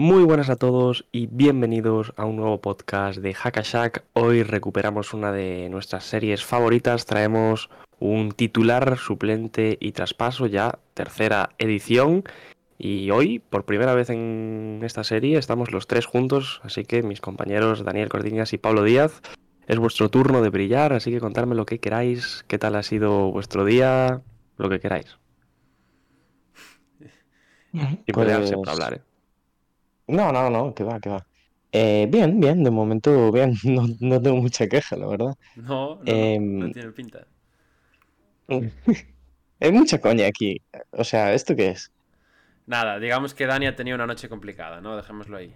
Muy 0.00 0.24
buenas 0.24 0.48
a 0.48 0.56
todos 0.56 1.04
y 1.12 1.26
bienvenidos 1.26 2.14
a 2.16 2.24
un 2.24 2.36
nuevo 2.36 2.58
podcast 2.62 3.18
de 3.18 3.34
Hackashack. 3.34 4.02
Hoy 4.14 4.42
recuperamos 4.44 5.12
una 5.12 5.30
de 5.30 5.68
nuestras 5.68 6.04
series 6.04 6.42
favoritas. 6.42 7.04
Traemos 7.04 7.68
un 7.98 8.32
titular, 8.32 8.96
suplente 8.96 9.76
y 9.78 9.92
traspaso, 9.92 10.46
ya 10.46 10.78
tercera 10.94 11.50
edición. 11.58 12.24
Y 12.78 13.10
hoy, 13.10 13.40
por 13.40 13.66
primera 13.66 13.92
vez 13.94 14.08
en 14.08 14.80
esta 14.84 15.04
serie, 15.04 15.36
estamos 15.36 15.70
los 15.70 15.86
tres 15.86 16.06
juntos. 16.06 16.62
Así 16.64 16.86
que 16.86 17.02
mis 17.02 17.20
compañeros 17.20 17.84
Daniel 17.84 18.08
Cordiñas 18.08 18.54
y 18.54 18.56
Pablo 18.56 18.84
Díaz, 18.84 19.20
es 19.66 19.78
vuestro 19.78 20.08
turno 20.08 20.40
de 20.40 20.48
brillar. 20.48 20.94
Así 20.94 21.10
que 21.10 21.20
contadme 21.20 21.54
lo 21.54 21.66
que 21.66 21.78
queráis, 21.78 22.42
qué 22.48 22.58
tal 22.58 22.74
ha 22.76 22.82
sido 22.82 23.30
vuestro 23.32 23.66
día, 23.66 24.22
lo 24.56 24.70
que 24.70 24.80
queráis. 24.80 25.18
Y 27.74 28.12
pelearse 28.14 28.54
Pues- 28.54 28.64
para 28.64 28.72
hablar, 28.72 28.94
¿eh? 28.94 29.09
No, 30.10 30.32
no, 30.32 30.50
no, 30.50 30.74
que 30.74 30.84
va, 30.84 31.00
que 31.00 31.08
va. 31.10 31.26
Eh, 31.72 32.06
bien, 32.10 32.40
bien, 32.40 32.64
de 32.64 32.70
momento 32.70 33.30
bien, 33.32 33.54
no, 33.64 33.86
no 34.00 34.20
tengo 34.22 34.36
mucha 34.38 34.66
queja, 34.66 34.96
la 34.96 35.06
verdad. 35.06 35.34
No, 35.56 35.96
no, 35.96 36.02
Em, 36.04 36.58
no 36.58 36.70
tiene 36.70 36.90
pinta. 36.92 37.26
Hay 39.60 39.72
mucha 39.72 40.00
coña 40.00 40.26
aquí. 40.26 40.60
O 40.92 41.04
sea, 41.04 41.32
¿esto 41.34 41.54
qué 41.54 41.68
es? 41.70 41.90
Nada, 42.66 42.98
digamos 42.98 43.34
que 43.34 43.46
Dani 43.46 43.66
ha 43.66 43.76
tenido 43.76 43.94
una 43.96 44.06
noche 44.06 44.28
complicada, 44.28 44.80
¿no? 44.80 44.96
Dejémoslo 44.96 45.36
ahí. 45.36 45.54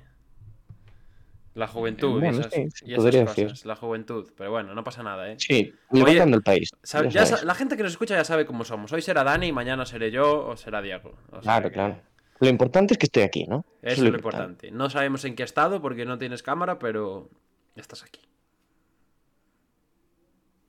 La 1.54 1.68
juventud 1.68 2.16
y 2.16 2.20
Bueno, 2.20 2.40
esas, 2.40 2.52
sí, 2.52 2.66
sí, 2.74 2.84
y 2.86 2.92
esas 2.92 3.04
podría 3.04 3.24
cosas. 3.26 3.36
decir. 3.36 3.66
La 3.66 3.76
juventud. 3.76 4.28
Pero 4.36 4.50
bueno, 4.50 4.74
no 4.74 4.82
pasa 4.82 5.04
nada, 5.04 5.30
¿eh? 5.30 5.36
Sí, 5.38 5.72
levantando 5.92 6.36
el 6.36 6.42
país. 6.42 6.70
Ya 7.10 7.24
la 7.44 7.54
gente 7.54 7.76
que 7.76 7.84
nos 7.84 7.92
escucha 7.92 8.16
ya 8.16 8.24
sabe 8.24 8.44
cómo 8.44 8.64
somos. 8.64 8.92
Hoy 8.92 9.02
será 9.02 9.22
Dani, 9.22 9.52
mañana 9.52 9.86
seré 9.86 10.10
yo 10.10 10.46
o 10.48 10.56
será 10.56 10.82
Diego. 10.82 11.14
O 11.30 11.34
sea 11.34 11.40
Claro, 11.42 11.68
que 11.68 11.74
claro. 11.74 11.96
Lo 12.40 12.48
importante 12.48 12.94
es 12.94 12.98
que 12.98 13.06
estoy 13.06 13.22
aquí, 13.22 13.44
¿no? 13.46 13.64
Eso 13.82 14.04
es 14.04 14.10
lo 14.10 14.16
importante. 14.16 14.70
No 14.70 14.90
sabemos 14.90 15.24
en 15.24 15.34
qué 15.36 15.42
estado 15.44 15.80
porque 15.80 16.04
no 16.04 16.18
tienes 16.18 16.42
cámara, 16.42 16.78
pero 16.78 17.28
estás 17.76 18.02
aquí. 18.02 18.20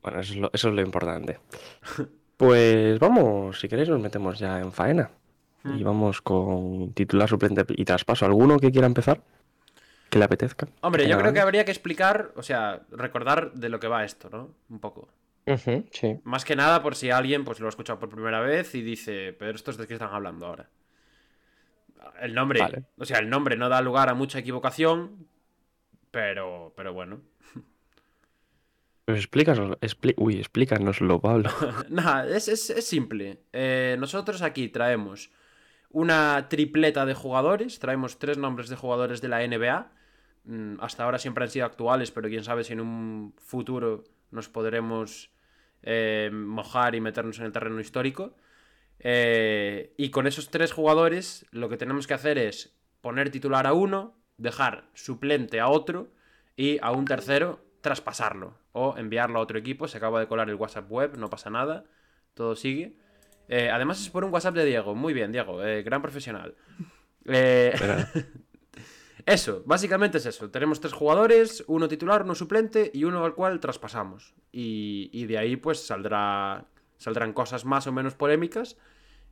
Bueno, 0.02 0.20
eso 0.20 0.32
es 0.34 0.38
lo, 0.38 0.50
eso 0.52 0.68
es 0.68 0.74
lo 0.74 0.82
importante. 0.82 1.38
Pues 2.36 2.98
vamos, 2.98 3.58
si 3.58 3.66
queréis 3.66 3.88
nos 3.88 3.98
metemos 3.98 4.38
ya 4.38 4.60
en 4.60 4.70
faena. 4.70 5.10
Y 5.64 5.68
Mm. 5.68 5.84
vamos 5.84 6.20
con 6.20 6.92
titular, 6.92 7.26
suplente 7.26 7.64
y 7.68 7.82
traspaso. 7.86 8.26
¿Alguno 8.26 8.58
que 8.58 8.70
quiera 8.70 8.86
empezar? 8.86 9.22
Que 10.10 10.18
le 10.18 10.26
apetezca. 10.26 10.68
Hombre, 10.82 11.08
yo 11.08 11.16
creo 11.18 11.32
que 11.32 11.40
habría 11.40 11.64
que 11.64 11.70
explicar, 11.70 12.32
o 12.36 12.42
sea, 12.42 12.82
recordar 12.90 13.52
de 13.54 13.70
lo 13.70 13.80
que 13.80 13.88
va 13.88 14.04
esto, 14.04 14.28
¿no? 14.28 14.50
Un 14.68 14.80
poco. 14.80 15.08
Sí. 15.90 16.20
Más 16.24 16.44
que 16.44 16.56
nada 16.56 16.82
por 16.82 16.94
si 16.94 17.08
alguien 17.10 17.42
pues 17.42 17.58
lo 17.58 17.66
ha 17.68 17.70
escuchado 17.70 17.98
por 17.98 18.10
primera 18.10 18.40
vez 18.42 18.74
y 18.74 18.82
dice, 18.82 19.32
pero 19.32 19.52
estos 19.56 19.78
de 19.78 19.86
qué 19.86 19.94
están 19.94 20.12
hablando 20.12 20.44
ahora. 20.44 20.68
El 22.20 22.34
nombre, 22.34 22.60
Vale. 22.60 22.84
o 22.98 23.04
sea, 23.04 23.18
el 23.18 23.28
nombre 23.30 23.56
no 23.56 23.68
da 23.68 23.80
lugar 23.80 24.08
a 24.08 24.14
mucha 24.14 24.38
equivocación, 24.38 25.26
pero, 26.10 26.72
pero 26.76 26.92
bueno. 26.92 27.20
Pues 29.04 29.18
explícanos, 29.18 29.76
uy, 30.16 30.38
explícanoslo, 30.38 31.20
Pablo. 31.20 31.50
Nada, 31.88 32.26
es, 32.28 32.48
es- 32.48 32.70
es 32.70 32.86
simple. 32.86 33.40
Eh, 33.52 33.96
nosotros 34.00 34.42
aquí 34.42 34.68
traemos 34.68 35.30
una 35.90 36.48
tripleta 36.48 37.06
de 37.06 37.14
jugadores, 37.14 37.78
traemos 37.78 38.18
tres 38.18 38.36
nombres 38.36 38.68
de 38.68 38.76
jugadores 38.76 39.20
de 39.20 39.28
la 39.28 39.44
NBA. 39.46 39.92
Mm, 40.44 40.74
Hasta 40.80 41.04
ahora 41.04 41.18
siempre 41.18 41.44
han 41.44 41.50
sido 41.50 41.66
actuales, 41.66 42.10
pero 42.10 42.28
quién 42.28 42.42
sabe 42.42 42.64
si 42.64 42.72
en 42.72 42.80
un 42.80 43.32
futuro 43.38 44.02
nos 44.32 44.48
podremos 44.48 45.30
eh, 45.82 46.30
mojar 46.32 46.96
y 46.96 47.00
meternos 47.00 47.38
en 47.38 47.44
el 47.46 47.52
terreno 47.52 47.78
histórico. 47.78 48.34
Eh, 49.00 49.94
y 49.96 50.10
con 50.10 50.26
esos 50.26 50.50
tres 50.50 50.72
jugadores 50.72 51.46
lo 51.50 51.68
que 51.68 51.76
tenemos 51.76 52.06
que 52.06 52.14
hacer 52.14 52.38
es 52.38 52.76
poner 53.00 53.30
titular 53.30 53.66
a 53.66 53.72
uno, 53.72 54.16
dejar 54.36 54.88
suplente 54.94 55.60
a 55.60 55.68
otro 55.68 56.08
y 56.56 56.78
a 56.82 56.90
un 56.92 57.04
tercero 57.04 57.64
traspasarlo 57.82 58.58
o 58.72 58.96
enviarlo 58.96 59.38
a 59.38 59.42
otro 59.42 59.58
equipo. 59.58 59.88
Se 59.88 59.98
acaba 59.98 60.20
de 60.20 60.26
colar 60.26 60.48
el 60.48 60.56
WhatsApp 60.56 60.90
web, 60.90 61.16
no 61.16 61.30
pasa 61.30 61.50
nada, 61.50 61.84
todo 62.34 62.56
sigue. 62.56 62.96
Eh, 63.48 63.70
además 63.70 64.00
es 64.00 64.10
por 64.10 64.24
un 64.24 64.32
WhatsApp 64.32 64.54
de 64.54 64.64
Diego, 64.64 64.94
muy 64.94 65.12
bien 65.14 65.30
Diego, 65.30 65.64
eh, 65.64 65.82
gran 65.82 66.02
profesional. 66.02 66.56
Eso, 69.26 69.64
básicamente 69.66 70.18
es 70.18 70.26
eso. 70.26 70.50
Tenemos 70.50 70.80
tres 70.80 70.92
jugadores, 70.92 71.64
uno 71.66 71.88
titular, 71.88 72.22
uno 72.22 72.36
suplente 72.36 72.92
y 72.94 73.02
uno 73.02 73.24
al 73.24 73.34
cual 73.34 73.58
traspasamos. 73.58 74.34
Y, 74.52 75.10
y 75.12 75.26
de 75.26 75.36
ahí 75.36 75.56
pues 75.56 75.84
saldrá, 75.84 76.64
saldrán 76.98 77.32
cosas 77.32 77.64
más 77.64 77.86
o 77.86 77.92
menos 77.92 78.14
polémicas. 78.14 78.76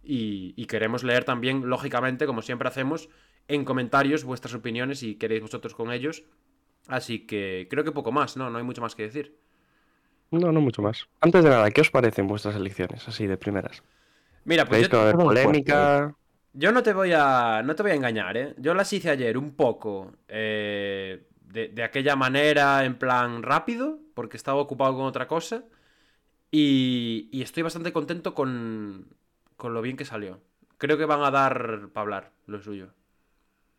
Y, 0.03 0.53
y 0.57 0.67
queremos 0.67 1.03
leer 1.05 1.25
también, 1.25 1.69
lógicamente, 1.69 2.27
como 2.27 2.43
siempre 2.43 2.69
hacemos, 2.69 3.09
en 3.49 3.65
comentarios 3.65 4.25
vuestras 4.25 4.55
opiniones 4.55 5.03
y 5.03 5.17
queréis 5.17 5.43
vosotros 5.43 5.75
con 5.75 5.91
ellos. 5.93 6.25
Así 6.89 7.27
que 7.27 7.67
creo 7.71 7.85
que 7.85 7.93
poco 7.93 8.13
más, 8.13 8.37
¿no? 8.37 8.51
No 8.51 8.59
hay 8.59 8.65
mucho 8.65 8.83
más 8.83 8.95
que 8.95 9.05
decir. 9.05 9.39
No, 10.31 10.53
no 10.53 10.61
mucho 10.61 10.83
más. 10.83 11.09
Antes 11.21 11.45
de 11.45 11.51
nada, 11.51 11.71
¿qué 11.71 11.81
os 11.81 11.91
parecen 11.91 12.27
vuestras 12.27 12.57
elecciones? 12.57 13.09
Así 13.09 13.27
de 13.27 13.37
primeras. 13.39 13.83
Mira, 14.45 14.69
pues 14.69 14.79
¿Veis 14.79 14.89
que 14.89 14.97
va 14.97 15.03
a 15.03 15.05
yo, 15.05 15.09
haber 15.09 15.17
polémica? 15.19 16.17
yo 16.53 16.73
no 16.73 16.83
te 16.83 16.93
voy 16.93 17.13
a. 17.15 17.63
No 17.65 17.75
te 17.75 17.83
voy 17.83 17.93
a 17.93 17.95
engañar, 17.97 18.37
¿eh? 18.37 18.55
Yo 18.59 18.75
las 18.75 18.93
hice 18.93 19.11
ayer 19.11 19.37
un 19.39 19.55
poco. 19.57 20.13
eh, 20.29 21.27
de, 21.41 21.69
de 21.69 21.83
aquella 21.85 22.17
manera, 22.17 22.85
en 22.85 22.97
plan 22.99 23.43
rápido, 23.45 24.01
porque 24.15 24.37
estaba 24.37 24.61
ocupado 24.61 24.97
con 24.97 25.07
otra 25.07 25.29
cosa. 25.29 25.65
Y, 26.57 27.29
y 27.33 27.43
estoy 27.43 27.65
bastante 27.65 27.93
contento 27.93 28.33
con, 28.33 29.09
con 29.57 29.75
lo 29.75 29.83
bien 29.83 29.97
que 29.97 30.05
salió. 30.05 30.41
Creo 30.79 30.97
que 30.97 31.05
van 31.05 31.23
a 31.23 31.33
dar 31.33 31.89
para 31.93 32.03
hablar 32.03 32.33
lo 32.47 32.63
suyo. 32.63 32.91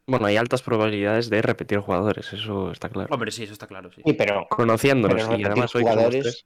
Bueno, 0.07 0.25
hay 0.25 0.35
altas 0.35 0.61
probabilidades 0.61 1.29
de 1.29 1.41
repetir 1.41 1.79
jugadores, 1.79 2.33
eso 2.33 2.71
está 2.71 2.89
claro. 2.89 3.13
Hombre, 3.13 3.31
sí, 3.31 3.43
eso 3.43 3.53
está 3.53 3.65
claro, 3.65 3.89
sí. 3.93 4.01
Sí, 4.05 4.11
pero, 4.11 4.45
Conociéndonos 4.49 5.23
pero 5.23 5.39
y 5.39 5.45
además 5.45 5.73
hoy 5.73 5.83
jugadores. 5.83 6.45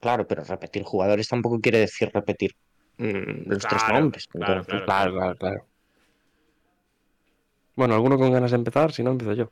Claro, 0.00 0.28
pero 0.28 0.44
repetir 0.44 0.82
jugadores 0.82 1.28
tampoco 1.28 1.60
quiere 1.60 1.78
decir 1.78 2.10
repetir 2.12 2.52
mm, 2.98 3.50
los 3.50 3.66
tres 3.66 3.82
nombres. 3.90 4.26
Claro, 4.28 4.64
claro, 4.84 5.34
claro. 5.36 5.66
Bueno, 7.74 7.94
¿alguno 7.94 8.18
con 8.18 8.32
ganas 8.32 8.50
de 8.50 8.58
empezar? 8.58 8.92
Si 8.92 9.02
no, 9.02 9.12
empiezo 9.12 9.32
yo. 9.32 9.50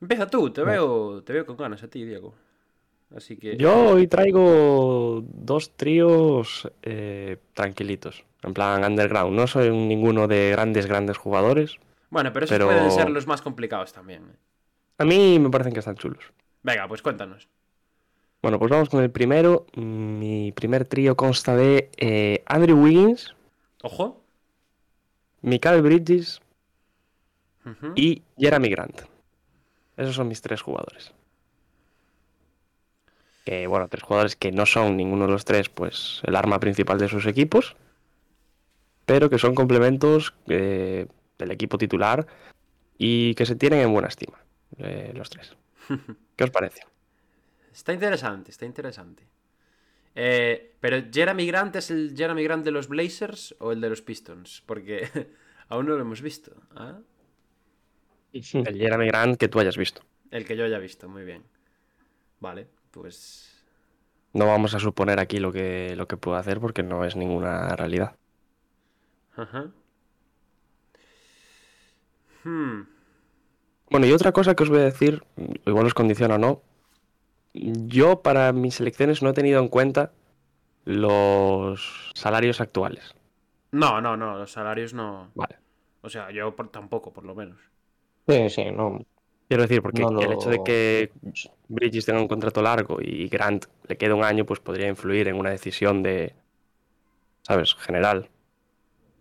Empieza 0.00 0.26
tú, 0.26 0.50
te 0.52 0.62
veo, 0.62 1.22
te 1.24 1.32
veo 1.32 1.46
con 1.46 1.56
ganas 1.56 1.82
a 1.82 1.88
ti, 1.88 2.04
Diego. 2.04 2.34
Así 3.14 3.36
que. 3.36 3.56
Yo 3.56 3.90
hoy 3.92 4.06
traigo 4.06 5.22
dos 5.26 5.70
tríos 5.76 6.70
eh, 6.82 7.38
tranquilitos, 7.54 8.24
en 8.42 8.52
plan 8.54 8.84
underground. 8.84 9.34
No 9.34 9.46
soy 9.46 9.68
un- 9.70 9.88
ninguno 9.88 10.28
de 10.28 10.50
grandes, 10.50 10.86
grandes 10.86 11.16
jugadores. 11.16 11.76
Bueno, 12.10 12.32
pero 12.32 12.44
esos 12.44 12.54
pero- 12.56 12.66
pueden 12.66 12.90
ser 12.90 13.10
los 13.10 13.26
más 13.26 13.40
complicados 13.42 13.92
también. 13.92 14.24
¿eh? 14.24 14.36
A 14.98 15.04
mí 15.04 15.38
me 15.38 15.48
parecen 15.50 15.72
que 15.72 15.78
están 15.80 15.96
chulos. 15.96 16.22
Venga, 16.62 16.86
pues 16.88 17.00
cuéntanos. 17.02 17.48
Bueno, 18.42 18.58
pues 18.58 18.70
vamos 18.70 18.88
con 18.88 19.02
el 19.02 19.10
primero. 19.10 19.66
Mi 19.74 20.52
primer 20.52 20.84
trío 20.84 21.16
consta 21.16 21.56
de 21.56 21.90
eh, 21.96 22.42
Andrew 22.46 22.78
Wiggins, 22.82 23.34
Ojo. 23.82 24.22
Michael 25.42 25.82
Bridges 25.82 26.40
y 27.96 28.22
Jeremy 28.38 28.68
Grant. 28.70 29.02
Esos 29.96 30.14
son 30.14 30.28
mis 30.28 30.40
tres 30.40 30.62
jugadores. 30.62 31.12
Que, 33.48 33.66
bueno, 33.66 33.88
tres 33.88 34.02
jugadores 34.02 34.36
que 34.36 34.52
no 34.52 34.66
son 34.66 34.98
ninguno 34.98 35.24
de 35.24 35.32
los 35.32 35.46
tres, 35.46 35.70
pues, 35.70 36.20
el 36.24 36.36
arma 36.36 36.60
principal 36.60 36.98
de 36.98 37.08
sus 37.08 37.24
equipos, 37.24 37.76
pero 39.06 39.30
que 39.30 39.38
son 39.38 39.54
complementos 39.54 40.34
eh, 40.48 41.06
del 41.38 41.50
equipo 41.50 41.78
titular 41.78 42.26
y 42.98 43.34
que 43.36 43.46
se 43.46 43.56
tienen 43.56 43.80
en 43.80 43.90
buena 43.90 44.08
estima, 44.08 44.38
eh, 44.76 45.12
los 45.14 45.30
tres. 45.30 45.56
¿Qué 46.36 46.44
os 46.44 46.50
parece? 46.50 46.82
Está 47.72 47.94
interesante, 47.94 48.50
está 48.50 48.66
interesante. 48.66 49.26
Eh, 50.14 50.74
pero 50.78 51.02
Jeremy 51.10 51.46
Grant 51.46 51.76
es 51.76 51.90
el 51.90 52.12
Jeremy 52.14 52.44
Grant 52.44 52.66
de 52.66 52.70
los 52.70 52.86
Blazers 52.86 53.56
o 53.60 53.72
el 53.72 53.80
de 53.80 53.88
los 53.88 54.02
Pistons? 54.02 54.62
Porque 54.66 55.08
aún 55.68 55.86
no 55.86 55.94
lo 55.94 56.02
hemos 56.02 56.20
visto. 56.20 56.52
¿ah? 56.76 56.98
El 58.32 58.76
Jeremy 58.76 59.06
Grant 59.06 59.38
que 59.38 59.48
tú 59.48 59.58
hayas 59.58 59.78
visto. 59.78 60.02
El 60.30 60.44
que 60.44 60.54
yo 60.54 60.66
haya 60.66 60.78
visto, 60.78 61.08
muy 61.08 61.24
bien. 61.24 61.44
Vale, 62.40 62.68
pues. 62.90 63.64
No 64.32 64.46
vamos 64.46 64.74
a 64.74 64.78
suponer 64.78 65.20
aquí 65.20 65.38
lo 65.38 65.52
que, 65.52 65.94
lo 65.96 66.06
que 66.06 66.16
hacer 66.34 66.60
porque 66.60 66.82
no 66.82 67.04
es 67.04 67.16
ninguna 67.16 67.74
realidad. 67.76 68.16
Ajá. 69.36 69.70
Hmm. 72.44 72.82
Bueno, 73.90 74.06
y 74.06 74.12
otra 74.12 74.32
cosa 74.32 74.54
que 74.54 74.62
os 74.62 74.68
voy 74.68 74.80
a 74.80 74.84
decir, 74.84 75.24
igual 75.64 75.86
os 75.86 75.94
condiciona 75.94 76.34
o 76.34 76.38
no, 76.38 76.62
yo 77.54 78.22
para 78.22 78.52
mis 78.52 78.80
elecciones 78.80 79.22
no 79.22 79.30
he 79.30 79.34
tenido 79.34 79.60
en 79.60 79.68
cuenta 79.68 80.12
los 80.84 82.12
salarios 82.14 82.60
actuales. 82.60 83.14
No, 83.72 84.00
no, 84.00 84.16
no, 84.16 84.38
los 84.38 84.52
salarios 84.52 84.94
no. 84.94 85.30
Vale. 85.34 85.56
O 86.02 86.08
sea, 86.08 86.30
yo 86.30 86.54
por- 86.54 86.70
tampoco, 86.70 87.12
por 87.12 87.24
lo 87.24 87.34
menos. 87.34 87.58
Sí, 88.28 88.50
sí, 88.50 88.64
no. 88.70 89.00
Quiero 89.48 89.62
decir, 89.62 89.80
porque 89.80 90.02
no 90.02 90.20
el 90.20 90.32
hecho 90.32 90.50
de 90.50 90.62
que 90.62 91.10
Bridges 91.68 92.04
tenga 92.04 92.20
un 92.20 92.28
contrato 92.28 92.60
largo 92.60 92.98
y 93.00 93.28
Grant 93.28 93.64
le 93.88 93.96
quede 93.96 94.12
un 94.12 94.22
año, 94.22 94.44
pues 94.44 94.60
podría 94.60 94.88
influir 94.88 95.26
en 95.28 95.36
una 95.36 95.50
decisión 95.50 96.02
de, 96.02 96.34
¿sabes? 97.42 97.74
General. 97.74 98.28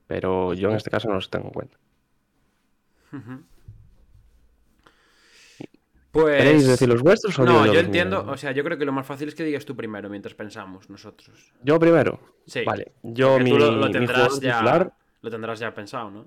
Pero 0.06 0.54
yo 0.54 0.70
en 0.70 0.76
este 0.76 0.90
caso 0.90 1.08
no 1.08 1.16
los 1.16 1.30
tengo 1.30 1.46
en 1.46 1.52
cuenta. 1.54 1.78
Pues. 6.12 6.38
¿Queréis 6.38 6.68
decir 6.68 6.90
los 6.90 7.02
vuestros 7.02 7.38
o 7.40 7.46
No, 7.46 7.66
yo 7.66 7.74
los 7.74 7.84
entiendo. 7.84 8.26
O 8.28 8.38
sea, 8.38 8.52
yo 8.52 8.64
creo 8.64 8.78
que 8.78 8.86
lo 8.86 8.92
más 8.92 9.06
fácil 9.06 9.28
es 9.28 9.36
que 9.36 9.44
digas 9.44 9.66
tú 9.66 9.76
primero 9.76 10.10
mientras 10.10 10.34
pensamos 10.34 10.90
nosotros. 10.90 11.54
Yo 11.64 11.80
primero. 11.80 12.20
Sí. 12.46 12.64
Vale. 12.66 12.94
Yo 13.04 13.34
Porque 13.34 13.44
mi, 13.44 13.50
tú 13.52 13.58
lo, 13.60 13.72
lo 13.72 13.86
mi 13.88 13.92
tendrás 13.92 14.18
jugador 14.18 14.42
ya. 14.42 14.54
titular. 14.58 14.94
Lo 15.22 15.30
tendrás 15.30 15.60
ya 15.60 15.74
pensado, 15.74 16.10
¿no? 16.10 16.26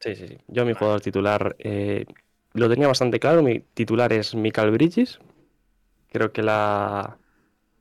Sí, 0.00 0.14
sí, 0.14 0.28
sí. 0.28 0.38
Yo 0.48 0.64
mi 0.64 0.74
jugador 0.74 1.00
titular 1.00 1.56
eh, 1.58 2.04
lo 2.54 2.68
tenía 2.68 2.88
bastante 2.88 3.20
claro. 3.20 3.42
Mi 3.42 3.60
titular 3.60 4.12
es 4.12 4.34
Michael 4.34 4.70
Bridges. 4.70 5.18
Creo 6.10 6.32
que 6.32 6.42
la. 6.42 7.18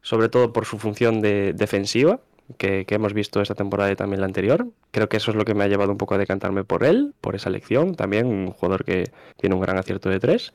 Sobre 0.01 0.27
todo 0.27 0.51
por 0.51 0.65
su 0.65 0.77
función 0.77 1.21
de 1.21 1.53
defensiva, 1.53 2.19
que, 2.57 2.85
que 2.85 2.95
hemos 2.95 3.13
visto 3.13 3.41
esta 3.41 3.55
temporada 3.55 3.91
y 3.91 3.95
también 3.95 4.19
la 4.19 4.25
anterior. 4.25 4.67
Creo 4.91 5.07
que 5.07 5.17
eso 5.17 5.31
es 5.31 5.37
lo 5.37 5.45
que 5.45 5.53
me 5.53 5.63
ha 5.63 5.67
llevado 5.67 5.91
un 5.91 5.97
poco 5.97 6.15
a 6.15 6.17
decantarme 6.17 6.65
por 6.65 6.83
él, 6.83 7.13
por 7.21 7.35
esa 7.35 7.49
elección. 7.49 7.95
También 7.95 8.27
un 8.27 8.51
jugador 8.51 8.83
que 8.83 9.11
tiene 9.37 9.55
un 9.55 9.61
gran 9.61 9.77
acierto 9.77 10.09
de 10.09 10.19
tres. 10.19 10.51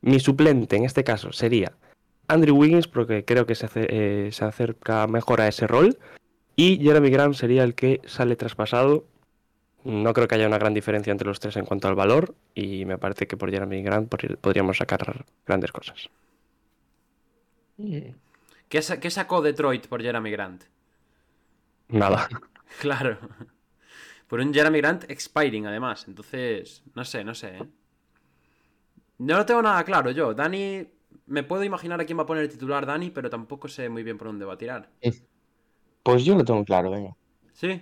Mi 0.00 0.20
suplente 0.20 0.76
en 0.76 0.84
este 0.84 1.04
caso 1.04 1.32
sería 1.32 1.72
Andrew 2.28 2.56
Wiggins, 2.56 2.88
porque 2.88 3.24
creo 3.24 3.44
que 3.44 3.54
se, 3.54 3.68
eh, 3.74 4.30
se 4.32 4.44
acerca 4.44 5.06
mejor 5.06 5.40
a 5.40 5.48
ese 5.48 5.66
rol. 5.66 5.98
Y 6.56 6.78
Jeremy 6.78 7.10
Grant 7.10 7.34
sería 7.34 7.64
el 7.64 7.74
que 7.74 8.00
sale 8.06 8.36
traspasado 8.36 9.04
no 9.88 10.12
creo 10.12 10.28
que 10.28 10.34
haya 10.36 10.46
una 10.46 10.58
gran 10.58 10.74
diferencia 10.74 11.10
entre 11.10 11.26
los 11.28 11.40
tres 11.40 11.56
en 11.56 11.64
cuanto 11.64 11.88
al 11.88 11.94
valor 11.96 12.34
y 12.54 12.84
me 12.84 12.98
parece 12.98 13.26
que 13.26 13.36
por 13.36 13.50
Jeremy 13.50 13.82
Grant 13.82 14.08
podríamos 14.40 14.76
sacar 14.78 15.24
grandes 15.46 15.72
cosas. 15.72 16.08
¿Qué, 18.68 18.82
sa- 18.82 19.00
qué 19.00 19.10
sacó 19.10 19.40
Detroit 19.42 19.86
por 19.86 20.02
Jeremy 20.02 20.30
Grant? 20.30 20.64
Nada. 21.88 22.28
Claro. 22.80 23.16
Por 24.28 24.40
un 24.40 24.52
Jeremy 24.52 24.78
Grant 24.82 25.10
expiring, 25.10 25.66
además. 25.66 26.04
Entonces, 26.06 26.82
no 26.94 27.02
sé, 27.02 27.24
no 27.24 27.34
sé. 27.34 27.56
¿eh? 27.56 27.62
No 29.18 29.38
lo 29.38 29.46
tengo 29.46 29.62
nada 29.62 29.82
claro 29.84 30.10
yo. 30.10 30.34
Dani, 30.34 30.86
me 31.26 31.42
puedo 31.44 31.64
imaginar 31.64 31.98
a 31.98 32.04
quién 32.04 32.18
va 32.18 32.24
a 32.24 32.26
poner 32.26 32.44
el 32.44 32.50
titular 32.50 32.84
Dani, 32.84 33.10
pero 33.10 33.30
tampoco 33.30 33.68
sé 33.68 33.88
muy 33.88 34.02
bien 34.02 34.18
por 34.18 34.28
dónde 34.28 34.44
va 34.44 34.52
a 34.52 34.58
tirar. 34.58 34.90
Pues 36.02 36.24
yo 36.26 36.36
lo 36.36 36.44
tengo 36.44 36.62
claro, 36.62 36.90
venga. 36.90 37.16
¿Sí? 37.54 37.80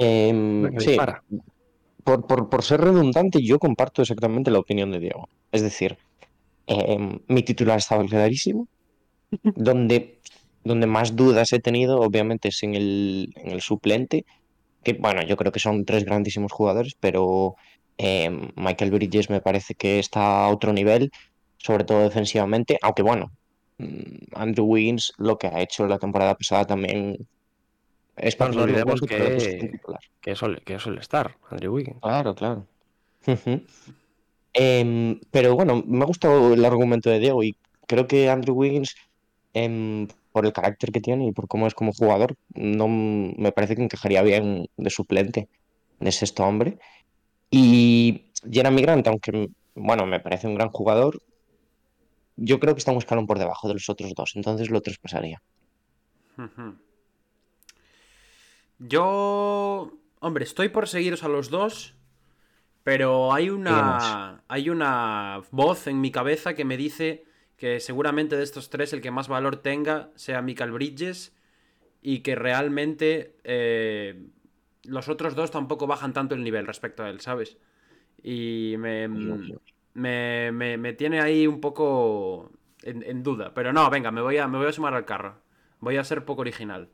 Em, 0.00 0.62
sí, 0.78 0.96
por, 2.04 2.26
por- 2.26 2.48
por 2.48 2.62
ser 2.62 2.80
redundante, 2.80 3.40
yo 3.42 3.58
comparto 3.58 4.02
exactamente 4.02 4.50
la 4.50 4.60
opinión 4.60 4.90
de 4.92 5.00
Diego. 5.00 5.28
Es 5.52 5.62
decir, 5.62 5.96
em, 6.66 7.18
mi 7.28 7.42
titular 7.42 7.78
estaba 7.78 8.04
clarísimo. 8.04 8.68
Donde, 9.56 10.20
donde 10.64 10.86
más 10.86 11.14
dudas 11.16 11.52
he 11.52 11.60
tenido, 11.60 12.00
obviamente, 12.00 12.48
es 12.48 12.62
en 12.62 12.74
el, 12.74 13.28
en 13.36 13.50
el 13.52 13.60
suplente. 13.60 14.24
Que 14.84 14.94
bueno, 14.94 15.22
yo 15.22 15.36
creo 15.36 15.52
que 15.52 15.60
son 15.60 15.84
tres 15.84 16.04
grandísimos 16.04 16.52
jugadores, 16.52 16.94
pero 17.00 17.56
em, 17.98 18.50
Michael 18.56 18.90
Bridges 18.92 19.30
me 19.30 19.40
parece 19.42 19.74
que 19.74 19.98
está 19.98 20.44
a 20.46 20.50
otro 20.50 20.72
nivel, 20.72 21.10
sobre 21.58 21.84
todo 21.84 22.02
defensivamente. 22.02 22.78
Aunque 22.82 23.02
bueno, 23.02 23.32
mm, 23.78 24.34
Andrew 24.34 24.66
Wiggins 24.66 25.12
lo 25.18 25.36
que 25.38 25.48
ha 25.48 25.60
hecho 25.62 25.86
la 25.86 25.98
temporada 25.98 26.34
pasada 26.36 26.66
también 26.66 27.16
es 28.20 28.36
para 28.36 28.50
No 28.52 28.58
en 28.58 28.64
olvidemos 28.64 29.00
que-. 29.00 29.70
Que 30.20 30.30
es, 30.32 30.42
All- 30.42 30.60
que 30.64 30.74
es 30.74 30.86
All-Star, 30.86 31.36
Andrew 31.50 31.74
Wiggins. 31.74 32.00
Claro, 32.00 32.34
claro. 32.34 32.66
Em, 34.52 35.20
pero 35.30 35.54
bueno, 35.54 35.82
me 35.86 36.02
ha 36.02 36.06
gustado 36.06 36.54
el 36.54 36.64
argumento 36.64 37.10
de 37.10 37.18
Diego 37.18 37.42
y 37.42 37.56
creo 37.86 38.06
que 38.06 38.28
Andrew 38.28 38.54
Wiggins, 38.56 38.96
em, 39.54 40.08
por 40.32 40.46
el 40.46 40.52
carácter 40.52 40.90
que 40.90 41.00
tiene 41.00 41.26
y 41.26 41.32
por 41.32 41.46
cómo 41.48 41.66
es 41.66 41.74
como 41.74 41.92
jugador, 41.92 42.34
no 42.54 42.88
me 42.88 43.52
parece 43.52 43.76
que 43.76 43.82
encajaría 43.82 44.22
bien 44.22 44.68
de 44.76 44.90
suplente 44.90 45.48
de 46.00 46.12
sexto 46.12 46.44
hombre. 46.44 46.78
Y 47.50 48.30
Jeremy 48.50 48.82
Grant, 48.82 49.06
aunque 49.06 49.48
bueno, 49.74 50.06
me 50.06 50.20
parece 50.20 50.46
un 50.48 50.54
gran 50.54 50.70
jugador, 50.70 51.20
yo 52.36 52.58
creo 52.60 52.74
que 52.74 52.78
está 52.78 52.92
un 52.92 52.98
escalón 52.98 53.26
por 53.26 53.38
debajo 53.38 53.68
de 53.68 53.74
los 53.74 53.88
otros 53.88 54.12
dos, 54.14 54.32
entonces 54.34 54.70
lo 54.70 54.80
traspasaría. 54.80 55.40
Ujú. 56.36 56.74
Yo, 58.78 59.98
hombre, 60.20 60.44
estoy 60.44 60.68
por 60.68 60.88
seguiros 60.88 61.24
a 61.24 61.28
los 61.28 61.50
dos, 61.50 61.94
pero 62.84 63.32
hay 63.34 63.50
una, 63.50 64.44
hay 64.48 64.70
una 64.70 65.42
voz 65.52 65.86
en 65.88 66.00
mi 66.00 66.12
cabeza 66.12 66.54
que 66.54 66.64
me 66.66 66.76
dice 66.76 67.24
que 67.56 67.80
seguramente 67.80 68.36
de 68.36 68.44
estos 68.44 68.70
tres 68.70 68.92
el 68.92 69.02
que 69.02 69.10
más 69.12 69.28
valor 69.28 69.58
tenga 69.58 70.10
sea 70.16 70.42
Michael 70.42 70.72
Bridges 70.72 71.34
y 72.02 72.20
que 72.20 72.34
realmente 72.36 73.36
eh, 73.44 74.26
los 74.84 75.08
otros 75.08 75.34
dos 75.36 75.50
tampoco 75.52 75.86
bajan 75.86 76.12
tanto 76.14 76.34
el 76.34 76.44
nivel 76.44 76.66
respecto 76.66 77.04
a 77.04 77.10
él, 77.10 77.20
¿sabes? 77.20 77.58
Y 78.22 78.76
me, 78.78 79.08
me, 79.94 80.52
me- 80.52 80.76
me 80.78 80.92
tiene 80.94 81.20
ahí 81.20 81.46
un 81.46 81.60
poco 81.60 82.52
en, 82.82 83.02
en 83.02 83.22
duda. 83.22 83.54
Pero 83.54 83.72
no, 83.72 83.90
venga, 83.90 84.10
me 84.10 84.20
voy, 84.22 84.38
a, 84.38 84.48
me 84.48 84.58
voy 84.58 84.68
a 84.68 84.72
sumar 84.72 84.94
al 84.94 85.04
carro. 85.04 85.40
Voy 85.80 85.96
a 85.96 86.04
ser 86.04 86.24
poco 86.24 86.42
original. 86.42 86.90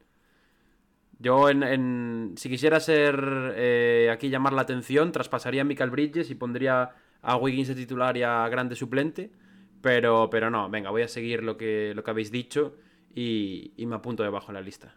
Yo, 1.25 1.49
en, 1.50 1.62
en- 1.62 2.35
si 2.37 2.49
quisiera 2.50 2.81
ser 2.81 3.17
eh, 3.56 4.11
aquí 4.12 4.29
llamar 4.31 4.53
la 4.53 4.62
atención, 4.62 5.12
traspasaría 5.12 5.62
a 5.62 5.65
Michael 5.65 5.91
Bridges 5.91 6.31
y 6.31 6.35
pondría 6.35 6.91
a 7.23 7.37
Wiggins 7.37 7.69
de 7.69 7.75
titular 7.76 8.17
y 8.17 8.23
a 8.23 8.49
Grande 8.49 8.76
suplente. 8.76 9.32
Pero, 9.81 10.29
pero 10.31 10.50
no, 10.50 10.69
venga, 10.71 10.91
voy 10.91 11.03
a 11.03 11.09
seguir 11.09 11.43
lo 11.43 11.56
que, 11.56 11.93
lo 11.94 12.05
que 12.05 12.11
habéis 12.11 12.31
dicho 12.31 12.76
y, 13.15 13.73
y 13.76 13.87
me 13.87 13.97
apunto 13.97 14.23
debajo 14.23 14.48
de 14.48 14.55
la 14.55 14.60
lista. 14.63 14.96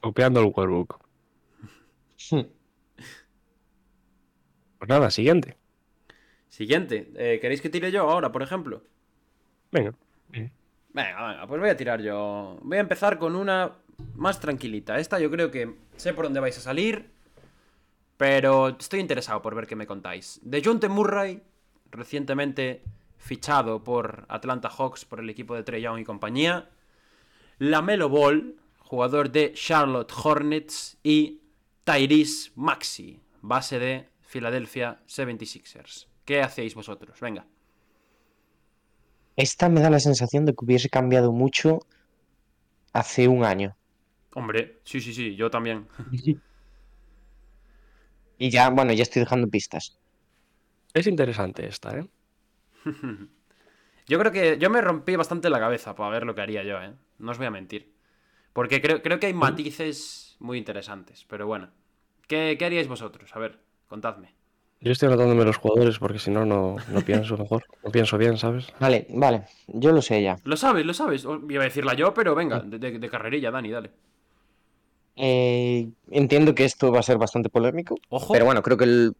Copiando 0.00 0.40
el 0.40 0.46
workbook. 0.54 1.00
Pues 4.78 4.88
nada, 4.88 5.10
siguiente. 5.10 5.58
Siguiente, 6.48 6.96
eh, 7.16 7.38
¿queréis 7.40 7.60
que 7.62 7.70
tire 7.70 7.90
yo 7.90 8.02
ahora, 8.10 8.30
por 8.32 8.42
ejemplo? 8.42 8.82
Venga. 9.72 9.94
Venga, 10.92 11.28
venga, 11.28 11.46
pues 11.46 11.60
voy 11.60 11.70
a 11.70 11.76
tirar 11.76 12.00
yo. 12.02 12.58
Voy 12.62 12.78
a 12.78 12.80
empezar 12.80 13.18
con 13.18 13.36
una 13.36 13.72
más 14.14 14.40
tranquilita. 14.40 14.98
Esta 14.98 15.18
yo 15.18 15.30
creo 15.30 15.50
que 15.50 15.76
sé 15.96 16.14
por 16.14 16.24
dónde 16.24 16.40
vais 16.40 16.56
a 16.58 16.60
salir, 16.60 17.10
pero 18.16 18.68
estoy 18.68 19.00
interesado 19.00 19.40
por 19.42 19.54
ver 19.54 19.66
qué 19.66 19.76
me 19.76 19.86
contáis. 19.86 20.40
De 20.42 20.62
Jonte 20.62 20.88
Murray, 20.88 21.42
recientemente 21.90 22.82
fichado 23.18 23.84
por 23.84 24.26
Atlanta 24.28 24.68
Hawks 24.68 25.04
por 25.04 25.20
el 25.20 25.30
equipo 25.30 25.54
de 25.54 25.62
Trey 25.62 25.82
Young 25.82 26.00
y 26.00 26.04
compañía. 26.04 26.68
Lamelo 27.58 28.08
Ball, 28.08 28.56
jugador 28.78 29.30
de 29.30 29.52
Charlotte 29.52 30.12
Hornets. 30.12 30.98
Y 31.02 31.40
Tyrese 31.84 32.50
Maxi, 32.56 33.20
base 33.42 33.78
de 33.78 34.08
Philadelphia 34.20 35.00
76ers. 35.06 36.06
¿Qué 36.24 36.40
hacéis 36.40 36.74
vosotros? 36.74 37.18
Venga. 37.20 37.46
Esta 39.36 39.68
me 39.68 39.80
da 39.80 39.90
la 39.90 40.00
sensación 40.00 40.44
de 40.44 40.52
que 40.52 40.64
hubiese 40.64 40.90
cambiado 40.90 41.32
mucho 41.32 41.80
hace 42.92 43.28
un 43.28 43.44
año. 43.44 43.76
Hombre, 44.34 44.80
sí, 44.84 45.00
sí, 45.00 45.12
sí, 45.14 45.34
yo 45.36 45.50
también. 45.50 45.86
Y 48.38 48.50
ya, 48.50 48.70
bueno, 48.70 48.92
ya 48.92 49.04
estoy 49.04 49.20
dejando 49.20 49.46
pistas. 49.48 49.96
Es 50.94 51.06
interesante 51.08 51.66
esta, 51.68 51.98
¿eh? 51.98 52.10
Yo 54.06 54.18
creo 54.18 54.32
que 54.32 54.58
yo 54.58 54.70
me 54.70 54.80
rompí 54.80 55.16
bastante 55.16 55.50
la 55.50 55.60
cabeza 55.60 55.94
para 55.94 56.10
ver 56.10 56.24
lo 56.26 56.34
que 56.34 56.40
haría 56.42 56.62
yo, 56.64 56.80
¿eh? 56.82 56.94
No 57.18 57.30
os 57.32 57.38
voy 57.38 57.46
a 57.46 57.50
mentir. 57.50 57.92
Porque 58.54 58.80
creo, 58.82 59.02
creo 59.02 59.20
que 59.20 59.26
hay 59.28 59.34
matices 59.34 60.36
muy 60.40 60.58
interesantes, 60.58 61.26
pero 61.28 61.46
bueno. 61.46 61.70
¿Qué, 62.28 62.56
qué 62.58 62.66
haríais 62.66 62.88
vosotros? 62.88 63.34
A 63.36 63.40
ver, 63.40 63.60
contadme. 63.88 64.34
Yo 64.80 64.92
estoy 64.92 65.06
anotándome 65.08 65.44
los 65.44 65.56
jugadores 65.56 65.98
porque 65.98 66.18
si 66.18 66.30
no, 66.30 66.44
no 66.44 66.76
no 66.88 67.00
pienso 67.02 67.36
mejor. 67.38 67.64
No 67.82 67.90
pienso 67.90 68.18
bien, 68.18 68.36
¿sabes? 68.36 68.66
Vale, 68.78 69.06
vale, 69.10 69.44
yo 69.68 69.92
lo 69.92 70.02
sé 70.02 70.22
ya. 70.22 70.36
Lo 70.44 70.56
sabes, 70.56 70.84
lo 70.86 70.94
sabes. 70.94 71.24
O- 71.24 71.40
Iba 71.50 71.62
a 71.62 71.70
decirla 71.70 71.94
yo, 71.94 72.12
pero 72.14 72.34
venga, 72.34 72.60
de, 72.62 72.78
de- 72.78 72.98
de 72.98 73.10
carrerilla, 73.10 73.50
Dani, 73.50 73.70
dale. 73.70 73.90
Eh, 75.16 75.88
entiendo 76.10 76.54
que 76.54 76.64
esto 76.64 76.90
va 76.92 77.00
a 77.00 77.02
ser 77.02 77.18
bastante 77.18 77.48
polémico, 77.50 77.96
Ojo. 78.08 78.32
pero 78.32 78.44
bueno, 78.44 78.62
creo 78.62 78.76
que 78.76 78.84
el, 78.84 79.14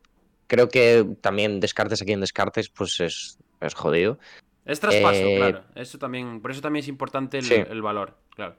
creo 0.46 0.68
que 0.68 1.06
también 1.20 1.60
descartes 1.60 2.00
a 2.00 2.04
quien 2.04 2.20
descartes, 2.20 2.68
pues 2.70 3.00
es, 3.00 3.38
es 3.60 3.74
jodido. 3.74 4.18
Es 4.64 4.80
traspaso, 4.80 5.20
eh, 5.20 5.36
claro. 5.36 5.62
Eso 5.74 5.98
también, 5.98 6.40
por 6.40 6.50
eso 6.52 6.60
también 6.60 6.82
es 6.82 6.88
importante 6.88 7.38
el, 7.38 7.44
Sí. 7.44 7.54
el 7.54 7.82
valor, 7.82 8.16
claro. 8.34 8.56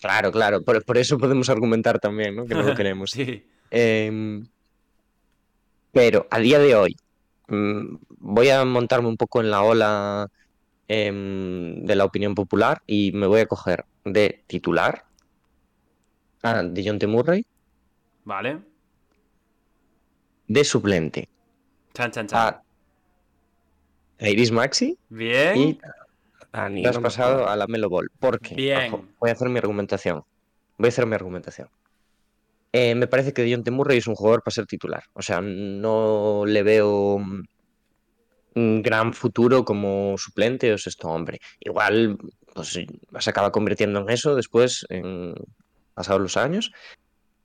Claro, 0.00 0.32
claro, 0.32 0.62
por, 0.62 0.84
por 0.84 0.98
eso 0.98 1.18
podemos 1.18 1.48
argumentar 1.48 1.98
también, 2.00 2.34
¿no? 2.36 2.44
Que 2.46 2.54
no 2.54 2.62
lo 2.62 2.74
queremos. 2.74 3.10
sí. 3.10 3.46
Em, 3.70 4.46
pero 5.92 6.26
a 6.30 6.38
día 6.38 6.58
de 6.58 6.74
hoy 6.74 6.96
mm, 7.48 7.96
voy 8.18 8.48
a 8.50 8.64
montarme 8.64 9.08
un 9.08 9.16
poco 9.16 9.40
en 9.40 9.50
la 9.50 9.62
ola 9.62 10.28
em, 10.88 11.82
de 11.84 11.94
la 11.96 12.04
opinión 12.04 12.34
popular 12.34 12.82
y 12.86 13.12
me 13.12 13.26
voy 13.26 13.40
a 13.40 13.46
coger 13.46 13.84
de 14.04 14.42
titular 14.46 15.04
a 16.44 16.62
DeJounte 16.62 17.06
Murray 17.06 17.46
Vale. 18.24 18.60
de 20.46 20.64
suplente 20.64 21.28
Chan, 21.94 22.10
chan, 22.10 22.26
chan. 22.26 22.60
a 24.20 24.28
Iris 24.28 24.52
Maxi 24.52 24.98
Bien. 25.08 25.56
y 25.58 25.78
te 26.54 26.88
has 26.88 26.96
me 26.96 27.02
pasado 27.02 27.48
a 27.48 27.56
la 27.56 27.66
Melo 27.66 27.88
Ball. 27.88 28.10
¿Por 28.20 28.38
qué? 28.38 28.54
Bien. 28.54 28.92
Ojo, 28.92 29.04
voy 29.18 29.30
a 29.30 29.32
hacer 29.32 29.48
mi 29.48 29.58
argumentación. 29.58 30.22
Voy 30.78 30.86
a 30.86 30.88
hacer 30.88 31.04
mi 31.04 31.14
argumentación. 31.14 31.68
Eh, 32.72 32.94
me 32.94 33.08
parece 33.08 33.32
que 33.32 33.42
DeJounte 33.42 33.72
Murray 33.72 33.98
es 33.98 34.06
un 34.06 34.14
jugador 34.14 34.42
para 34.42 34.54
ser 34.54 34.66
titular. 34.66 35.02
O 35.14 35.22
sea, 35.22 35.40
no 35.40 36.44
le 36.46 36.62
veo 36.62 37.18
mm, 37.18 37.44
un 38.54 38.82
gran 38.82 39.12
futuro 39.14 39.64
como 39.64 40.16
suplente 40.16 40.72
o 40.72 40.78
sexto 40.78 41.08
hombre. 41.08 41.40
Igual 41.58 42.18
pues, 42.54 42.78
se 43.18 43.30
acaba 43.30 43.50
convirtiendo 43.50 44.00
en 44.00 44.10
eso 44.10 44.36
después, 44.36 44.86
en 44.90 45.34
pasados 45.94 46.20
los 46.20 46.36
años. 46.36 46.72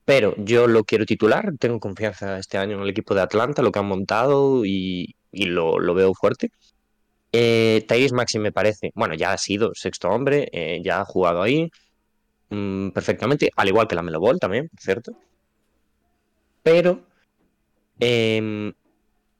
Pero 0.05 0.35
yo 0.37 0.67
lo 0.67 0.83
quiero 0.83 1.05
titular. 1.05 1.53
Tengo 1.59 1.79
confianza 1.79 2.39
este 2.39 2.57
año 2.57 2.77
en 2.77 2.83
el 2.83 2.89
equipo 2.89 3.13
de 3.15 3.21
Atlanta, 3.21 3.61
lo 3.61 3.71
que 3.71 3.79
han 3.79 3.85
montado 3.85 4.65
y, 4.65 5.15
y 5.31 5.45
lo, 5.45 5.79
lo 5.79 5.93
veo 5.93 6.13
fuerte. 6.13 6.51
Eh, 7.31 7.85
Tyrese 7.87 8.15
Maxi 8.15 8.39
me 8.39 8.51
parece, 8.51 8.91
bueno, 8.95 9.13
ya 9.13 9.33
ha 9.33 9.37
sido 9.37 9.71
sexto 9.75 10.09
hombre, 10.09 10.49
eh, 10.51 10.81
ya 10.83 11.01
ha 11.01 11.05
jugado 11.05 11.43
ahí 11.43 11.69
mm, 12.49 12.89
perfectamente, 12.89 13.51
al 13.55 13.67
igual 13.67 13.87
que 13.87 13.95
la 13.95 14.01
Melo 14.01 14.19
Ball 14.19 14.39
también, 14.39 14.69
por 14.69 14.79
cierto. 14.81 15.13
Pero 16.63 17.01
em, 17.99 18.73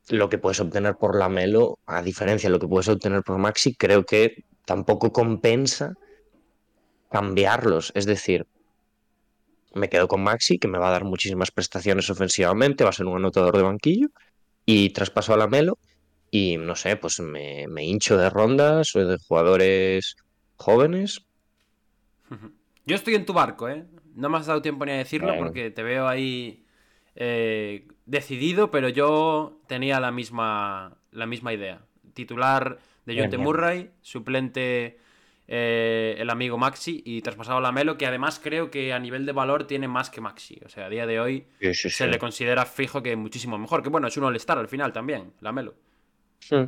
lo 0.10 0.30
que 0.30 0.38
puedes 0.38 0.60
obtener 0.60 0.96
por 0.96 1.18
la 1.18 1.30
Melo, 1.30 1.80
a 1.86 2.02
diferencia 2.02 2.50
de 2.50 2.54
lo 2.54 2.60
que 2.60 2.68
puedes 2.68 2.88
obtener 2.90 3.24
por 3.24 3.38
Maxi, 3.38 3.76
creo 3.76 4.06
que 4.06 4.44
tampoco 4.66 5.12
compensa 5.12 5.96
cambiarlos. 7.12 7.92
Es 7.96 8.06
decir, 8.06 8.46
me 9.74 9.90
quedo 9.90 10.08
con 10.08 10.24
Maxi, 10.24 10.58
que 10.60 10.68
me 10.68 10.78
va 10.78 10.90
a 10.90 10.92
dar 10.92 11.04
muchísimas 11.04 11.52
prestaciones 11.52 12.10
ofensivamente, 12.10 12.84
va 12.84 12.90
a 12.90 12.94
ser 12.94 13.06
un 13.06 13.18
anotador 13.18 13.56
de 13.58 13.64
banquillo, 13.64 14.08
y 14.66 14.90
traspaso 14.92 15.34
a 15.34 15.38
la 15.38 15.48
Melo, 15.48 15.78
y 16.32 16.58
no 16.58 16.76
sé, 16.76 16.96
pues 16.96 17.20
me, 17.20 17.68
me 17.68 17.86
hincho 17.86 18.18
de 18.18 18.30
rondas 18.30 18.96
o 18.96 19.06
de 19.06 19.18
jugadores 19.18 20.16
jóvenes. 20.56 21.26
Yo 22.86 22.96
estoy 22.96 23.16
en 23.16 23.26
tu 23.26 23.34
barco, 23.34 23.70
¿eh? 23.70 23.86
No 24.16 24.30
me 24.30 24.38
has 24.38 24.46
dado 24.46 24.62
tiempo 24.62 24.86
ni 24.86 24.92
a 24.92 24.98
decirlo 24.98 25.30
Bueno. 25.30 25.44
porque 25.44 25.72
te 25.72 25.84
veo 25.84 26.08
ahí 26.08 26.66
eh, 27.16 27.88
decidido, 28.06 28.72
pero 28.72 28.90
yo 28.90 29.60
tenía 29.68 30.00
la 30.00 30.12
misma, 30.12 30.98
la 31.12 31.26
misma 31.26 31.54
idea. 31.54 31.82
Titular 32.14 32.80
de 33.06 33.14
bien. 33.14 33.42
Murray, 33.42 33.92
suplente 34.02 35.00
eh, 35.52 36.16
el 36.20 36.30
amigo 36.30 36.60
Maxi 36.60 37.02
y 37.04 37.24
traspasado 37.24 37.58
a 37.58 37.62
la 37.62 37.72
Melo, 37.72 37.98
que 37.98 38.06
además 38.06 38.40
creo 38.42 38.70
que 38.70 38.94
a 38.94 39.00
nivel 39.00 39.26
de 39.26 39.32
valor 39.32 39.66
tiene 39.66 39.88
más 39.88 40.12
que 40.12 40.22
Maxi. 40.22 40.60
O 40.64 40.70
sea, 40.70 40.86
a 40.86 40.90
día 40.90 41.08
de 41.08 41.20
hoy 41.20 41.48
se 41.74 42.06
le 42.06 42.20
considera 42.20 42.68
fijo 42.68 43.02
que 43.02 43.16
muchísimo 43.16 43.58
mejor. 43.58 43.82
Que 43.82 43.90
bueno, 43.90 44.08
es 44.08 44.16
un 44.16 44.26
all-star 44.26 44.60
al 44.60 44.68
final 44.68 44.94
también, 44.94 45.34
la 45.42 45.52
Melo. 45.52 45.74
Hmm. 46.52 46.66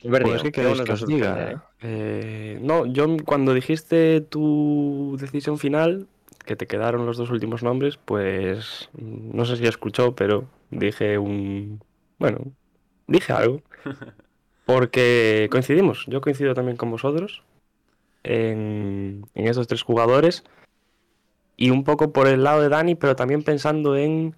Pues, 0.00 0.42
¿qué 0.42 0.50
qué 0.50 0.52
queréis 0.52 0.78
bueno 0.78 0.84
que 0.84 0.92
os 0.92 1.00
que 1.00 1.06
sorprende, 1.06 1.26
diga? 1.28 1.52
¿eh? 1.52 1.56
Eh, 1.82 2.58
no, 2.60 2.86
yo 2.86 3.06
cuando 3.24 3.54
dijiste 3.54 4.20
tu 4.20 5.16
decisión 5.20 5.58
final, 5.58 6.08
que 6.44 6.56
te 6.56 6.66
quedaron 6.66 7.06
los 7.06 7.18
dos 7.18 7.30
últimos 7.30 7.62
nombres, 7.62 8.00
pues 8.04 8.90
no 8.98 9.44
sé 9.44 9.58
si 9.58 9.66
escuchó, 9.66 10.16
pero 10.16 10.48
dije 10.70 11.18
un... 11.18 11.84
Bueno, 12.18 12.52
dije 13.06 13.32
algo. 13.32 13.62
Porque 14.64 15.48
coincidimos, 15.50 16.06
yo 16.06 16.20
coincido 16.20 16.54
también 16.54 16.76
con 16.76 16.90
vosotros 16.90 17.42
en, 18.22 19.26
en 19.34 19.46
esos 19.48 19.66
tres 19.66 19.82
jugadores. 19.82 20.44
Y 21.56 21.70
un 21.70 21.84
poco 21.84 22.12
por 22.12 22.28
el 22.28 22.44
lado 22.44 22.62
de 22.62 22.68
Dani, 22.68 22.94
pero 22.94 23.14
también 23.16 23.42
pensando 23.42 23.96
en 23.96 24.34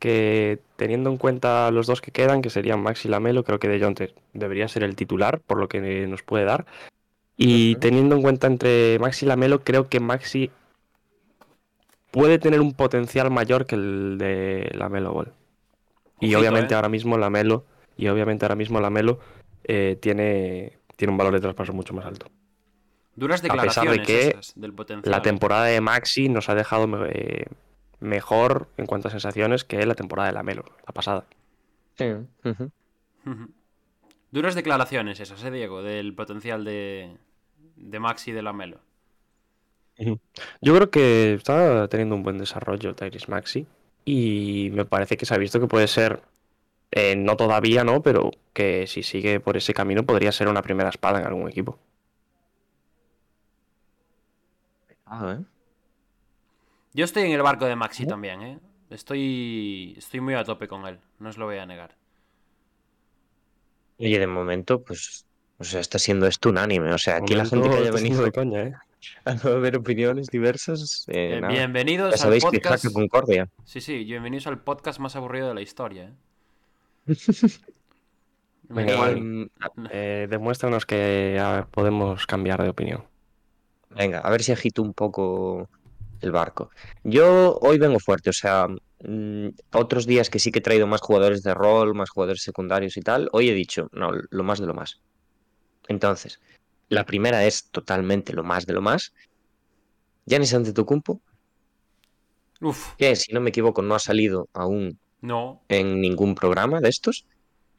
que 0.00 0.58
teniendo 0.76 1.10
en 1.10 1.18
cuenta 1.18 1.70
los 1.70 1.86
dos 1.86 2.00
que 2.00 2.10
quedan, 2.10 2.42
que 2.42 2.50
serían 2.50 2.82
Maxi 2.82 3.06
y 3.06 3.10
Lamelo, 3.10 3.44
creo 3.44 3.60
que 3.60 3.68
De 3.68 3.78
Jonte 3.78 4.14
debería 4.32 4.66
ser 4.66 4.82
el 4.82 4.96
titular, 4.96 5.40
por 5.40 5.58
lo 5.58 5.68
que 5.68 6.06
nos 6.08 6.22
puede 6.22 6.44
dar. 6.44 6.66
Y 7.36 7.76
teniendo 7.76 8.16
en 8.16 8.22
cuenta 8.22 8.46
entre 8.46 8.98
Maxi 8.98 9.26
y 9.26 9.28
Lamelo, 9.28 9.62
creo 9.62 9.88
que 9.88 10.00
Maxi 10.00 10.50
puede 12.10 12.38
tener 12.38 12.60
un 12.60 12.72
potencial 12.72 13.30
mayor 13.30 13.66
que 13.66 13.76
el 13.76 14.16
de 14.18 14.70
Lamelo 14.74 15.12
Ball. 15.12 15.32
Y 16.18 16.26
Ojito, 16.26 16.40
obviamente 16.40 16.74
¿eh? 16.74 16.76
ahora 16.76 16.88
mismo 16.88 17.16
Lamelo, 17.16 17.64
y 17.96 18.08
obviamente 18.08 18.44
ahora 18.44 18.56
mismo 18.56 18.80
Lamelo 18.80 19.20
eh, 19.64 19.96
tiene, 20.00 20.78
tiene 20.96 21.12
un 21.12 21.18
valor 21.18 21.34
de 21.34 21.40
traspaso 21.40 21.72
mucho 21.72 21.94
más 21.94 22.06
alto. 22.06 22.26
Duras 23.16 23.40
A 23.40 23.42
pesar 23.42 23.56
de 23.84 23.90
declaraciones 23.90 24.06
que 24.06 24.28
esas 24.28 24.52
del 24.56 24.72
potencial. 24.72 25.10
La 25.10 25.22
temporada 25.22 25.64
de 25.64 25.80
Maxi 25.80 26.28
nos 26.28 26.48
ha 26.48 26.54
dejado 26.54 26.86
me- 26.86 27.08
eh, 27.10 27.46
mejor 27.98 28.68
en 28.76 28.86
cuanto 28.86 29.08
a 29.08 29.10
sensaciones 29.10 29.64
que 29.64 29.84
la 29.84 29.94
temporada 29.94 30.28
de 30.28 30.34
Lamelo, 30.34 30.64
la 30.86 30.92
pasada. 30.94 31.26
Sí. 31.98 32.06
Duras 34.30 34.54
declaraciones 34.54 35.20
esas, 35.20 35.42
¿eh, 35.44 35.50
Diego? 35.50 35.82
Del 35.82 36.14
potencial 36.14 36.64
de, 36.64 37.16
de 37.76 37.98
Maxi 38.00 38.30
y 38.30 38.34
de 38.34 38.42
la 38.42 38.52
Melo. 38.52 38.78
Yo 40.62 40.74
creo 40.74 40.90
que 40.90 41.34
está 41.34 41.88
teniendo 41.88 42.14
un 42.14 42.22
buen 42.22 42.38
desarrollo 42.38 42.94
Tyrese 42.94 43.26
Maxi 43.30 43.66
y 44.06 44.70
me 44.72 44.86
parece 44.86 45.18
que 45.18 45.26
se 45.26 45.34
ha 45.34 45.38
visto 45.38 45.60
que 45.60 45.66
puede 45.66 45.88
ser, 45.88 46.22
eh, 46.92 47.16
no 47.16 47.36
todavía, 47.36 47.84
¿no? 47.84 48.02
Pero 48.02 48.30
que 48.52 48.86
si 48.86 49.02
sigue 49.02 49.40
por 49.40 49.56
ese 49.56 49.74
camino 49.74 50.04
podría 50.04 50.32
ser 50.32 50.48
una 50.48 50.62
primera 50.62 50.88
espada 50.88 51.20
en 51.20 51.26
algún 51.26 51.48
equipo. 51.48 51.78
Ah, 55.06 55.36
¿eh? 55.38 55.44
Yo 56.92 57.04
estoy 57.04 57.24
en 57.24 57.32
el 57.32 57.42
barco 57.42 57.66
de 57.66 57.76
Maxi 57.76 58.06
también, 58.06 58.42
¿eh? 58.42 58.58
Estoy, 58.90 59.94
estoy 59.96 60.20
muy 60.20 60.34
a 60.34 60.44
tope 60.44 60.66
con 60.66 60.86
él, 60.86 60.98
no 61.20 61.28
os 61.28 61.36
lo 61.38 61.46
voy 61.46 61.58
a 61.58 61.66
negar. 61.66 61.96
Oye, 63.98 64.18
de 64.18 64.26
momento, 64.26 64.82
pues, 64.82 65.24
o 65.58 65.64
sea, 65.64 65.80
está 65.80 65.98
siendo 65.98 66.26
esto 66.26 66.48
unánime. 66.48 66.92
O 66.92 66.98
sea, 66.98 67.16
aquí 67.16 67.34
la 67.34 67.44
gente 67.44 67.68
que 67.68 67.76
haya 67.76 67.90
venido 67.92 68.24
de 68.24 68.32
coña, 68.32 68.62
¿eh? 68.62 68.74
a 69.24 69.34
no 69.34 69.60
ver 69.60 69.76
opiniones 69.76 70.28
diversas, 70.28 71.04
eh, 71.08 71.36
Eh, 71.36 71.40
nada. 71.40 71.52
bienvenidos 71.52 72.20
Ya 72.20 72.26
al 72.26 72.34
que 72.34 72.40
podcast. 72.40 72.92
Concordia. 72.92 73.48
Sí, 73.64 73.80
sí, 73.80 74.04
bienvenidos 74.04 74.46
al 74.46 74.60
podcast 74.62 74.98
más 74.98 75.16
aburrido 75.16 75.48
de 75.48 75.54
la 75.54 75.60
historia, 75.60 76.04
¿eh? 76.04 76.12
Venga. 78.68 79.10
Mm, 79.10 79.50
Eh, 79.90 80.26
demuéstranos 80.30 80.86
que 80.86 81.40
podemos 81.72 82.26
cambiar 82.26 82.62
de 82.62 82.68
opinión. 82.68 83.04
Venga, 83.90 84.20
a 84.20 84.30
ver 84.30 84.42
si 84.42 84.52
agito 84.52 84.82
un 84.82 84.94
poco 84.94 85.68
el 86.20 86.30
barco. 86.30 86.70
Yo 87.02 87.58
hoy 87.60 87.78
vengo 87.78 87.98
fuerte, 87.98 88.30
o 88.30 88.32
sea, 88.32 88.68
mm, 88.68 89.48
otros 89.72 90.06
días 90.06 90.30
que 90.30 90.38
sí 90.38 90.52
que 90.52 90.60
he 90.60 90.62
traído 90.62 90.86
más 90.86 91.00
jugadores 91.00 91.42
de 91.42 91.54
rol, 91.54 91.94
más 91.94 92.10
jugadores 92.10 92.42
secundarios 92.42 92.96
y 92.96 93.00
tal, 93.00 93.28
hoy 93.32 93.48
he 93.48 93.54
dicho, 93.54 93.88
no, 93.92 94.12
lo 94.12 94.44
más 94.44 94.60
de 94.60 94.66
lo 94.66 94.74
más. 94.74 95.00
Entonces, 95.88 96.40
la 96.88 97.04
primera 97.06 97.44
es 97.44 97.70
totalmente 97.70 98.32
lo 98.32 98.44
más 98.44 98.66
de 98.66 98.74
lo 98.74 98.82
más. 98.82 99.12
Giannis 100.26 100.54
Antetokounmpo, 100.54 101.20
Uf, 102.60 102.94
que 102.96 103.16
si 103.16 103.32
no 103.32 103.40
me 103.40 103.50
equivoco 103.50 103.82
no 103.82 103.94
ha 103.94 103.98
salido 103.98 104.48
aún 104.52 104.98
no. 105.20 105.62
en 105.68 106.00
ningún 106.00 106.34
programa 106.34 106.80
de 106.80 106.88
estos. 106.88 107.26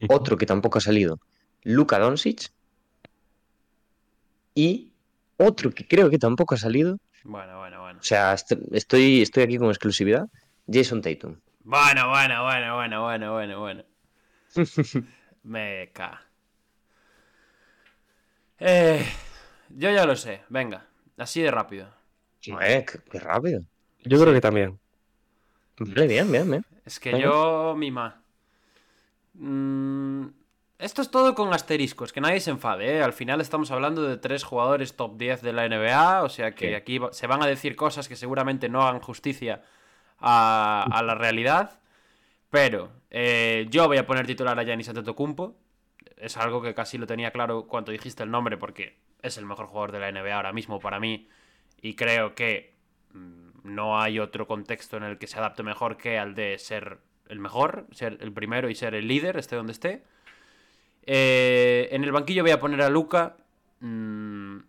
Otro 0.10 0.38
que 0.38 0.46
tampoco 0.46 0.78
ha 0.80 0.82
salido, 0.82 1.20
Luka 1.64 2.00
Doncic. 2.00 2.50
Y 4.56 4.92
otro 5.38 5.72
que 5.72 5.88
creo 5.88 6.10
que 6.10 6.18
tampoco 6.18 6.56
ha 6.56 6.58
salido, 6.58 6.98
Bueno, 7.24 7.60
bueno, 7.60 7.82
bueno. 7.82 8.00
o 8.00 8.04
sea, 8.04 8.34
est- 8.34 8.52
estoy, 8.72 9.22
estoy 9.22 9.44
aquí 9.44 9.58
con 9.58 9.70
exclusividad, 9.70 10.26
Jason 10.68 11.02
Tatum. 11.02 11.38
Bueno, 11.64 12.10
bueno, 12.10 12.44
bueno, 12.44 12.76
bueno, 12.76 13.04
bueno, 13.04 13.32
bueno, 13.34 13.60
bueno. 13.60 13.84
Me 15.44 15.90
ca. 15.94 16.22
Eh, 18.60 19.04
yo 19.70 19.90
ya 19.92 20.06
lo 20.06 20.16
sé, 20.16 20.42
venga, 20.50 20.86
así 21.18 21.42
de 21.42 21.52
rápido. 21.52 21.88
Eh, 22.62 22.86
qué, 22.86 23.00
qué 23.12 23.20
rápido. 23.20 23.62
Yo 24.04 24.20
creo 24.20 24.34
que 24.34 24.42
también. 24.42 24.80
Vale, 25.80 26.08
bien, 26.08 26.32
bien, 26.32 26.50
bien. 26.50 26.66
Es 26.86 27.00
que 27.00 27.20
yo, 27.20 27.76
mima. 27.78 28.22
Mm, 29.34 30.28
esto 30.80 31.02
es 31.02 31.12
todo 31.12 31.36
con 31.36 31.54
asteriscos, 31.54 32.12
que 32.12 32.22
nadie 32.22 32.40
se 32.40 32.50
enfade, 32.52 32.98
¿eh? 32.98 33.04
Al 33.04 33.14
final 33.14 33.40
estamos 33.40 33.70
hablando 33.72 34.02
de 34.04 34.18
tres 34.18 34.44
jugadores 34.44 34.96
top 34.96 35.18
10 35.18 35.42
de 35.42 35.54
la 35.54 35.66
NBA, 35.68 36.24
o 36.24 36.30
sea 36.30 36.54
que 36.56 36.70
Sí. 36.70 36.74
aquí 36.74 37.00
se 37.12 37.28
van 37.28 37.44
a 37.44 37.48
decir 37.48 37.76
cosas 37.76 38.08
que 38.08 38.16
seguramente 38.16 38.68
no 38.68 38.82
hagan 38.82 39.00
justicia 39.02 39.62
a, 40.20 40.86
a 40.92 41.04
la 41.04 41.16
realidad. 41.16 41.80
Pero 42.50 42.92
eh, 43.12 43.68
yo 43.70 43.88
voy 43.88 43.98
a 43.98 44.06
poner 44.06 44.26
titular 44.28 44.60
a 44.60 44.64
Giannis 44.64 44.90
Antetokounmpo. 44.90 45.56
Es 46.18 46.36
algo 46.38 46.62
que 46.62 46.74
casi 46.74 46.98
lo 46.98 47.08
tenía 47.08 47.32
claro 47.32 47.68
cuando 47.68 47.92
dijiste 47.92 48.24
el 48.24 48.32
nombre, 48.32 48.58
porque 48.58 48.98
es 49.22 49.38
el 49.38 49.46
mejor 49.46 49.68
jugador 49.68 49.92
de 49.94 50.00
la 50.00 50.12
NBA 50.12 50.36
ahora 50.36 50.52
mismo 50.52 50.80
para 50.80 51.00
mí. 51.00 51.30
Y 51.82 51.96
creo 51.96 52.36
que 52.36 52.74
mm, 53.14 53.51
no 53.64 54.00
hay 54.00 54.20
otro 54.20 54.48
contexto 54.48 54.98
en 54.98 55.04
el 55.04 55.18
que 55.18 55.28
se 55.28 55.38
adapte 55.38 55.64
mejor 55.64 55.98
que 55.98 56.18
al 56.18 56.36
de 56.36 56.58
ser 56.58 57.00
el 57.30 57.40
mejor, 57.40 57.88
ser 57.92 58.18
el 58.22 58.34
primero 58.34 58.70
y 58.70 58.76
ser 58.76 58.96
el 58.96 59.08
líder, 59.08 59.38
esté 59.38 59.56
donde 59.56 59.74
esté. 59.74 60.04
Eh, 61.04 61.90
en 61.92 62.04
el 62.04 62.12
banquillo 62.12 62.44
voy 62.44 62.52
a 62.52 62.60
poner 62.60 62.82
a 62.82 62.90
Luca. 62.90 63.38
mm, 63.80 64.60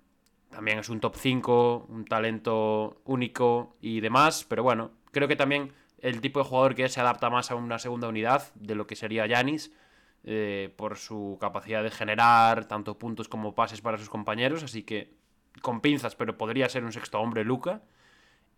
también 0.50 0.78
es 0.78 0.88
un 0.88 1.00
top 1.00 1.16
5, 1.16 1.86
un 1.88 2.04
talento 2.04 3.00
único 3.04 3.76
y 3.80 4.00
demás, 4.00 4.44
pero 4.48 4.62
bueno, 4.62 4.92
creo 5.10 5.26
que 5.26 5.36
también 5.36 5.72
el 6.00 6.20
tipo 6.20 6.40
de 6.40 6.44
jugador 6.44 6.74
que 6.74 6.88
se 6.88 7.00
adapta 7.00 7.30
más 7.30 7.50
a 7.50 7.54
una 7.54 7.78
segunda 7.78 8.08
unidad 8.08 8.52
de 8.54 8.74
lo 8.74 8.86
que 8.86 8.96
sería 8.96 9.26
Yanis, 9.26 9.72
eh, 10.24 10.72
por 10.76 10.98
su 10.98 11.36
capacidad 11.40 11.82
de 11.82 11.90
generar 11.90 12.66
tanto 12.66 12.98
puntos 12.98 13.28
como 13.28 13.54
pases 13.54 13.80
para 13.80 13.98
sus 13.98 14.08
compañeros, 14.08 14.62
así 14.62 14.82
que 14.82 15.14
con 15.62 15.80
pinzas, 15.80 16.14
pero 16.14 16.38
podría 16.38 16.68
ser 16.68 16.84
un 16.84 16.92
sexto 16.92 17.18
hombre 17.20 17.44
Luca. 17.44 17.82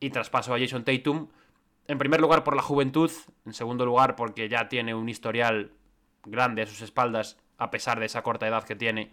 Y 0.05 0.11
traspaso 0.11 0.55
a 0.55 0.59
Jason 0.59 0.85
Tatum, 0.85 1.29
en 1.89 1.99
primer 1.99 2.21
lugar 2.21 2.45
por 2.45 2.57
la 2.57 2.63
juventud, 2.63 3.11
en 3.47 3.55
segundo 3.55 3.87
lugar 3.87 4.17
porque 4.17 4.49
ya 4.49 4.69
tiene 4.69 4.95
un 4.95 5.09
historial 5.09 5.73
grande 6.25 6.63
a 6.63 6.67
sus 6.67 6.83
espaldas, 6.83 7.39
a 7.59 7.71
pesar 7.71 8.01
de 8.01 8.07
esa 8.07 8.23
corta 8.23 8.47
edad 8.49 8.65
que 8.65 8.77
tiene, 8.77 9.13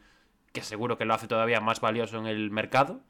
que 0.54 0.62
seguro 0.64 0.98
que 0.98 1.06
lo 1.06 1.14
hace 1.14 1.28
todavía 1.28 1.62
más 1.62 1.82
valioso 1.82 2.18
en 2.20 2.28
el 2.28 2.52
mercado. 2.52 3.02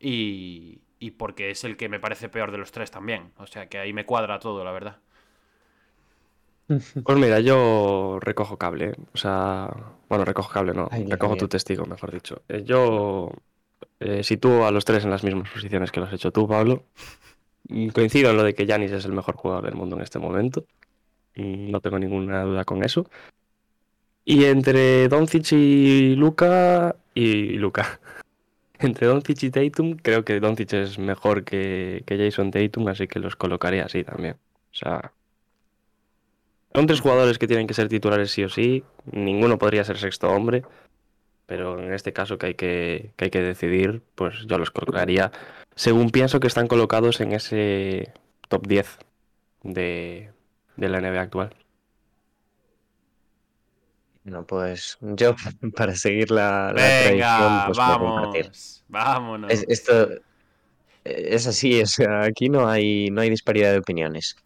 Y, 0.00 0.80
y 0.98 1.12
porque 1.12 1.50
es 1.50 1.64
el 1.64 1.76
que 1.76 1.88
me 1.88 2.00
parece 2.00 2.28
peor 2.28 2.52
de 2.52 2.58
los 2.58 2.72
tres 2.72 2.90
también. 2.90 3.32
O 3.38 3.46
sea 3.46 3.68
que 3.68 3.78
ahí 3.78 3.92
me 3.92 4.06
cuadra 4.06 4.38
todo, 4.40 4.64
la 4.64 4.72
verdad. 4.72 4.98
Pues 7.04 7.18
mira, 7.18 7.40
yo 7.40 8.18
recojo 8.20 8.56
cable. 8.58 8.94
O 9.12 9.16
sea, 9.18 9.68
bueno, 10.08 10.24
recojo 10.24 10.50
cable, 10.52 10.72
no. 10.72 10.88
Ay, 10.90 11.04
recojo 11.06 11.36
tu 11.36 11.48
testigo, 11.48 11.84
mejor 11.86 12.12
dicho. 12.12 12.42
Eh, 12.48 12.62
Yo 12.64 13.30
eh, 14.00 14.22
sitúo 14.24 14.66
a 14.66 14.70
los 14.70 14.84
tres 14.84 15.04
en 15.04 15.10
las 15.10 15.22
mismas 15.24 15.50
posiciones 15.50 15.92
que 15.92 16.00
lo 16.00 16.06
has 16.06 16.12
hecho 16.12 16.32
tú, 16.32 16.48
Pablo. 16.48 16.84
Coincido 17.92 18.30
en 18.30 18.36
lo 18.36 18.42
de 18.42 18.54
que 18.54 18.66
Yanis 18.66 18.90
es 18.92 19.04
el 19.04 19.12
mejor 19.12 19.36
jugador 19.36 19.66
del 19.66 19.74
mundo 19.74 19.96
en 19.96 20.02
este 20.02 20.18
momento. 20.18 20.64
No 21.36 21.80
tengo 21.80 21.98
ninguna 21.98 22.42
duda 22.42 22.64
con 22.64 22.82
eso. 22.82 23.08
Y 24.24 24.44
entre 24.44 25.08
Doncic 25.08 25.52
y 25.52 26.14
Luca. 26.16 26.96
Y 27.14 27.58
Luca. 27.58 28.00
Entre 28.78 29.06
Doncic 29.06 29.42
y 29.42 29.50
Tatum, 29.50 29.96
creo 29.96 30.24
que 30.24 30.40
Doncic 30.40 30.72
es 30.72 30.98
mejor 30.98 31.44
que, 31.44 32.02
que 32.06 32.16
Jason 32.16 32.50
Tatum, 32.50 32.88
así 32.88 33.06
que 33.06 33.18
los 33.18 33.36
colocaría 33.36 33.84
así 33.84 34.04
también. 34.04 34.36
O 34.72 34.74
sea, 34.74 35.12
son 36.74 36.86
tres 36.86 37.00
jugadores 37.00 37.38
que 37.38 37.46
tienen 37.46 37.66
que 37.66 37.74
ser 37.74 37.88
titulares 37.88 38.30
sí 38.30 38.44
o 38.44 38.48
sí. 38.48 38.84
Ninguno 39.10 39.58
podría 39.58 39.84
ser 39.84 39.98
sexto 39.98 40.30
hombre. 40.30 40.62
Pero 41.50 41.82
en 41.82 41.92
este 41.92 42.12
caso 42.12 42.38
que 42.38 42.46
hay 42.46 42.54
que, 42.54 43.10
que 43.16 43.24
hay 43.24 43.30
que 43.32 43.40
decidir, 43.40 44.04
pues 44.14 44.46
yo 44.46 44.56
los 44.56 44.70
colocaría 44.70 45.32
según 45.74 46.10
pienso 46.10 46.38
que 46.38 46.46
están 46.46 46.68
colocados 46.68 47.20
en 47.20 47.32
ese 47.32 48.12
top 48.48 48.68
10 48.68 48.98
de, 49.64 50.30
de 50.76 50.88
la 50.88 51.00
NBA 51.00 51.20
actual. 51.20 51.56
No, 54.22 54.46
pues 54.46 54.96
yo 55.00 55.34
para 55.74 55.96
seguir 55.96 56.30
la, 56.30 56.72
Venga, 56.72 57.64
pues 57.66 57.78
vamos, 57.78 58.84
vámonos. 58.86 59.50
Es, 59.50 59.64
esto 59.66 60.12
eh, 60.12 60.20
es 61.04 61.48
así, 61.48 61.82
o 61.82 61.86
sea, 61.86 62.22
aquí 62.22 62.48
no 62.48 62.68
hay, 62.68 63.10
no 63.10 63.22
hay 63.22 63.30
disparidad 63.30 63.72
de 63.72 63.78
opiniones. 63.78 64.36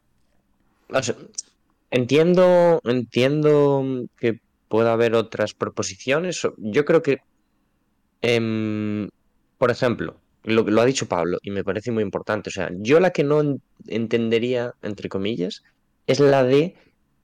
O 0.88 1.02
sea, 1.02 1.16
entiendo, 1.90 2.80
entiendo 2.84 4.06
que 4.16 4.40
pueda 4.74 4.92
haber 4.94 5.14
otras 5.14 5.54
proposiciones. 5.54 6.34
Yo 6.58 6.84
creo 6.88 7.02
que, 7.06 7.14
em, 8.22 9.08
por 9.58 9.70
ejemplo, 9.70 10.20
lo, 10.44 10.62
lo 10.64 10.80
ha 10.80 10.84
dicho 10.86 11.08
Pablo 11.08 11.38
y 11.42 11.50
me 11.50 11.64
parece 11.64 11.90
muy 11.92 12.02
importante. 12.02 12.50
O 12.50 12.52
sea, 12.52 12.70
yo 12.88 13.00
la 13.00 13.10
que 13.10 13.24
no 13.24 13.40
en- 13.40 13.62
entendería, 13.86 14.72
entre 14.82 15.08
comillas, 15.08 15.62
es 16.06 16.20
la 16.20 16.44
de 16.44 16.74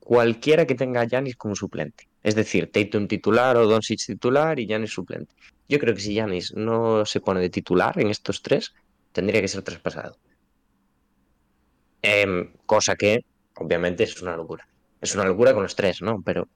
cualquiera 0.01 0.66
que 0.66 0.75
tenga 0.75 1.01
a 1.03 1.07
Giannis 1.07 1.37
como 1.37 1.55
suplente. 1.57 2.05
Es 2.22 2.35
decir, 2.35 2.70
Tatum 2.72 3.09
titular 3.09 3.57
o 3.57 3.66
Doncic 3.66 4.01
titular 4.07 4.59
y 4.59 4.66
Giannis 4.66 4.92
suplente. 4.92 5.35
Yo 5.68 5.79
creo 5.79 5.94
que 5.94 6.01
si 6.01 6.14
Giannis 6.14 6.53
no 6.55 7.05
se 7.07 7.20
pone 7.20 7.40
de 7.40 7.51
titular 7.51 7.98
en 8.01 8.09
estos 8.09 8.42
tres, 8.42 8.72
tendría 9.12 9.40
que 9.40 9.48
ser 9.48 9.62
traspasado. 9.62 10.16
Em, 12.03 12.53
cosa 12.66 12.96
que, 12.96 13.20
obviamente, 13.57 14.05
es 14.05 14.20
una 14.22 14.37
locura. 14.37 14.64
Es 15.01 15.14
una 15.14 15.25
locura 15.25 15.53
con 15.55 15.62
los 15.62 15.77
tres, 15.77 16.01
¿no? 16.03 16.22
Pero, 16.25 16.48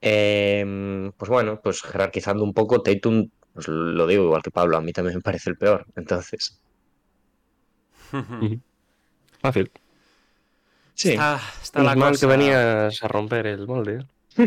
em, 0.00 1.12
pues 1.12 1.28
bueno, 1.30 1.60
pues 1.62 1.82
jerarquizando 1.82 2.42
un 2.44 2.52
poco, 2.54 2.82
Tatum, 2.82 3.28
pues 3.54 3.68
lo 3.68 4.06
digo 4.06 4.24
igual 4.24 4.42
que 4.42 4.50
Pablo, 4.50 4.76
a 4.76 4.80
mí 4.80 4.92
también 4.92 5.16
me 5.16 5.22
parece 5.22 5.50
el 5.50 5.56
peor. 5.56 5.86
Entonces, 5.96 6.60
Fácil. 9.40 9.70
sí. 10.94 11.10
Está, 11.10 11.40
está 11.62 11.82
la 11.82 11.94
mal 11.96 12.10
cosa. 12.12 12.26
que 12.26 12.30
venías 12.32 13.02
a 13.02 13.08
romper 13.08 13.46
el 13.46 13.66
molde. 13.66 14.04
¿eh? 14.36 14.46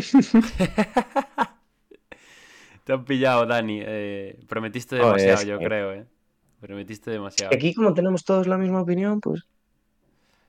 Te 2.84 2.92
han 2.92 3.04
pillado, 3.04 3.46
Dani. 3.46 3.80
eh, 3.82 4.38
prometiste 4.46 4.96
demasiado, 4.96 5.40
es 5.40 5.46
yo 5.46 5.58
que- 5.58 5.64
creo, 5.64 5.92
eh. 5.92 6.06
Prometiste 6.60 7.10
demasiado. 7.10 7.54
Aquí, 7.54 7.74
como 7.74 7.92
tenemos 7.94 8.24
todos 8.24 8.46
la 8.46 8.56
misma 8.56 8.80
opinión, 8.82 9.20
pues. 9.20 9.42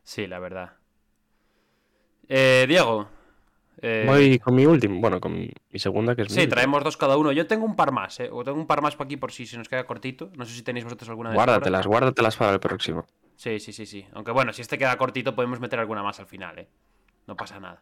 Sí, 0.04 0.28
la 0.28 0.39
verdad. 0.39 0.74
Eh, 2.30 2.65
Diego. 2.68 3.08
Eh, 3.86 4.04
Voy 4.08 4.39
con 4.39 4.56
mi 4.56 4.65
último, 4.65 5.00
bueno, 5.00 5.19
con 5.21 5.34
mi 5.39 5.80
segunda, 5.80 6.15
que 6.15 6.24
es 6.24 6.30
mi 6.30 6.34
Sí, 6.36 6.41
última. 6.41 6.56
traemos 6.56 6.84
dos 6.84 6.98
cada 6.98 7.17
uno. 7.17 7.32
Yo 7.32 7.45
tengo 7.48 7.65
un 7.65 7.76
par 7.76 7.91
más, 7.91 8.19
¿eh? 8.19 8.30
O 8.32 8.43
tengo 8.43 8.58
un 8.58 8.67
par 8.67 8.82
más 8.82 8.95
para 8.95 9.06
aquí 9.06 9.17
por 9.17 9.32
si 9.32 9.45
se 9.45 9.58
nos 9.58 9.69
queda 9.69 9.86
cortito. 9.86 10.32
No 10.36 10.45
sé 10.45 10.54
si 10.54 10.62
tenéis 10.63 10.84
vosotros 10.86 11.10
alguna 11.10 11.30
de 11.30 11.36
sobra. 11.36 11.45
Guárdatelas, 11.45 11.88
guárdatelas 11.88 12.36
para 12.38 12.54
el 12.54 12.60
próximo. 12.60 13.06
Sí, 13.36 13.60
sí, 13.60 13.74
sí, 13.74 13.86
sí. 13.86 14.06
Aunque 14.13 14.32
bueno, 14.32 14.54
si 14.54 14.62
este 14.62 14.78
queda 14.78 14.98
cortito 14.98 15.36
podemos 15.36 15.60
meter 15.60 15.80
alguna 15.80 16.02
más 16.04 16.19
al 16.19 16.26
final, 16.28 16.58
¿eh? 16.60 16.67
No 17.28 17.36
pasa 17.36 17.60
nada. 17.60 17.82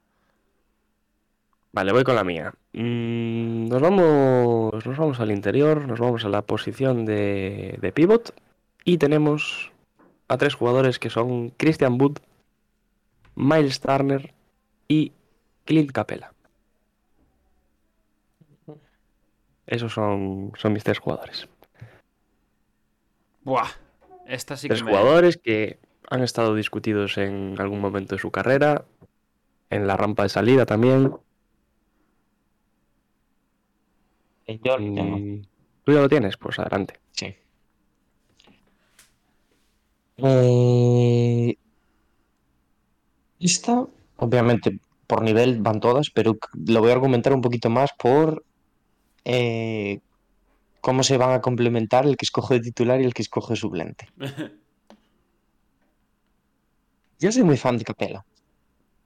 Vale, 1.72 1.92
voy 1.92 2.04
con 2.04 2.16
la 2.16 2.24
mía. 2.24 2.54
Mm, 2.74 3.68
nos, 3.68 3.82
vamos, 3.82 4.86
nos 4.86 4.98
vamos 4.98 5.20
al 5.20 5.32
interior, 5.32 5.88
nos 5.88 6.00
vamos 6.00 6.24
a 6.24 6.30
la 6.30 6.44
posición 6.44 7.06
de, 7.06 7.78
de 7.82 7.92
pivot 7.92 8.34
y 8.86 8.98
tenemos 9.00 9.72
a 10.28 10.38
tres 10.38 10.54
jugadores 10.54 11.00
que 11.00 11.10
son 11.10 11.50
Christian 11.58 12.00
Wood, 12.00 12.18
Miles 13.36 13.80
Turner 13.80 14.34
y 14.88 15.12
Clint 15.66 15.92
Capella. 15.92 16.34
Esos 19.66 19.94
son, 19.94 20.52
son 20.58 20.74
mis 20.74 20.84
tres 20.84 21.00
jugadores. 21.00 21.48
Buah. 23.44 23.70
Esta 24.28 24.56
sí 24.58 24.68
que 24.68 24.74
Tres 24.76 24.84
me... 24.84 24.92
jugadores 24.92 25.38
que 25.38 25.80
han 26.10 26.22
estado 26.22 26.56
discutidos 26.56 27.18
en 27.18 27.56
algún 27.60 27.80
momento 27.80 28.16
de 28.16 28.22
su 28.22 28.32
carrera, 28.32 28.86
en 29.70 29.88
la 29.88 29.98
rampa 29.98 30.24
de 30.24 30.30
salida 30.30 30.66
también. 30.66 31.14
Yo 34.48 34.78
lo 34.78 34.94
tengo. 34.94 35.48
¿Tú 35.86 35.92
ya 35.92 36.02
lo 36.02 36.10
tienes? 36.10 36.38
Pues 36.38 36.60
adelante. 36.60 37.00
Sí. 37.12 37.36
Eh, 40.18 41.58
Esta, 43.40 43.86
obviamente, 44.18 44.80
por 45.14 45.22
nivel 45.22 45.62
van 45.62 45.80
todas, 45.80 46.10
pero 46.10 46.40
lo 46.66 46.80
voy 46.80 46.90
a 46.90 46.94
argumentar 46.94 47.34
un 47.34 47.42
poquito 47.42 47.70
más 47.70 47.92
por 48.00 48.44
eh, 49.26 50.00
cómo 50.82 51.04
se 51.04 51.18
van 51.18 51.34
a 51.34 51.40
complementar 51.40 52.08
el 52.08 52.18
que 52.18 52.26
escoge 52.26 52.56
de 52.56 52.62
titular 52.62 53.00
y 53.00 53.04
el 53.04 53.14
que 53.14 53.22
escoge 53.22 53.54
de 53.54 53.60
suplente. 53.60 54.08
Yo 57.20 57.32
soy 57.32 57.44
muy 57.44 57.58
fan 57.58 57.78
de 57.78 57.84
Capela. 57.84 58.26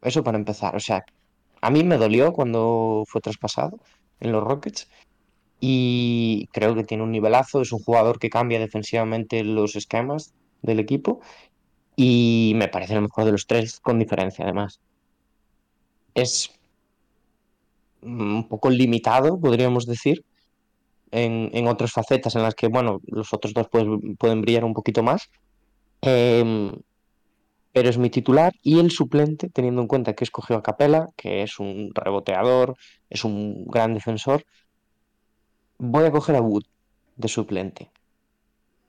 Eso 0.01 0.23
para 0.23 0.37
empezar. 0.37 0.77
O 0.77 0.79
sea, 0.79 1.03
a 1.59 1.69
mí 1.69 1.83
me 1.83 1.97
dolió 1.97 2.31
cuando 2.31 3.03
fue 3.05 3.19
traspasado 3.19 3.77
en 4.21 4.31
los 4.31 4.41
Rockets 4.45 4.87
y 5.59 6.47
creo 6.53 6.73
que 6.73 6.85
tiene 6.85 7.03
un 7.03 7.11
nivelazo. 7.11 7.59
Es 7.59 7.73
un 7.73 7.79
jugador 7.79 8.17
que 8.17 8.29
cambia 8.29 8.61
defensivamente 8.61 9.43
los 9.43 9.75
esquemas 9.75 10.33
del 10.61 10.79
equipo 10.79 11.19
y 11.97 12.53
me 12.55 12.69
parece 12.69 12.93
el 12.93 13.01
mejor 13.01 13.25
de 13.25 13.33
los 13.33 13.45
tres 13.45 13.81
con 13.81 13.99
diferencia 13.99 14.45
además. 14.45 14.79
Es 16.17 16.51
un 18.01 18.47
poco 18.47 18.71
limitado, 18.71 19.39
podríamos 19.39 19.85
decir, 19.85 20.25
en, 21.11 21.51
en 21.53 21.67
otras 21.67 21.91
facetas 21.91 22.35
en 22.35 22.41
las 22.41 22.55
que, 22.55 22.67
bueno, 22.67 23.01
los 23.05 23.33
otros 23.33 23.53
dos 23.53 23.67
pues, 23.69 23.85
pueden 24.17 24.41
brillar 24.41 24.65
un 24.65 24.73
poquito 24.73 25.03
más. 25.03 25.29
Em, 26.01 26.71
pero 27.71 27.89
es 27.89 27.99
mi 27.99 28.09
titular 28.09 28.53
y 28.63 28.79
el 28.79 28.89
suplente, 28.89 29.49
teniendo 29.49 29.81
en 29.81 29.87
cuenta 29.87 30.13
que 30.13 30.23
escogió 30.23 30.55
a 30.55 30.63
Capela, 30.63 31.07
que 31.15 31.43
es 31.43 31.59
un 31.59 31.91
reboteador, 31.93 32.75
es 33.11 33.23
un 33.23 33.67
gran 33.67 33.93
defensor, 33.93 34.43
voy 35.77 36.05
a 36.05 36.11
coger 36.11 36.35
a 36.35 36.41
Wood 36.41 36.63
de 37.15 37.27
suplente. 37.27 37.91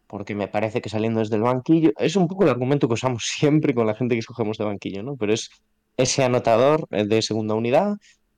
Porque 0.07 0.35
me 0.35 0.49
parece 0.49 0.81
que 0.81 0.89
saliendo 0.89 1.21
desde 1.21 1.37
el 1.37 1.43
banquillo, 1.43 1.93
es 1.99 2.17
un 2.17 2.27
poco 2.29 2.45
el 2.45 2.51
argumento 2.51 2.89
que 2.89 2.95
usamos 2.95 3.25
siempre 3.39 3.75
con 3.75 3.87
la 3.87 3.95
gente 3.95 4.15
que 4.15 4.21
escogemos 4.21 4.57
de 4.57 4.65
banquillo, 4.65 5.03
¿no? 5.03 5.17
Pero 5.17 5.35
es 5.35 5.51
ese 5.99 6.25
anotador 6.25 6.89
de 6.91 7.23
segunda 7.23 7.55
unidad, 7.55 7.97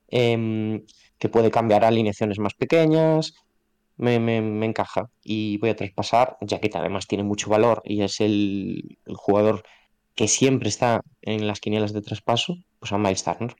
em, 0.09 0.85
que 1.19 1.29
puede 1.29 1.51
cambiar 1.51 1.85
a 1.85 1.89
alineaciones 1.89 2.39
más 2.39 2.55
pequeñas, 2.55 3.33
me, 3.97 4.19
me- 4.19 4.41
me 4.41 4.65
encaja. 4.67 5.09
Y 5.23 5.57
voy 5.59 5.71
a 5.71 5.75
traspasar, 5.77 6.37
ya 6.41 6.59
que 6.59 6.69
además 6.73 7.07
tiene 7.07 7.23
mucho 7.23 7.49
valor 7.49 7.81
y 7.85 8.01
es 8.03 8.19
el, 8.21 8.97
el 9.05 9.15
jugador 9.15 9.63
que 10.15 10.27
siempre 10.27 10.69
está 10.69 11.01
en 11.21 11.47
las 11.47 11.59
quinielas 11.61 11.93
de 11.93 12.01
traspaso, 12.01 12.55
pues 12.79 12.91
a 12.93 12.97
Miles 12.97 13.23
Turner. 13.23 13.55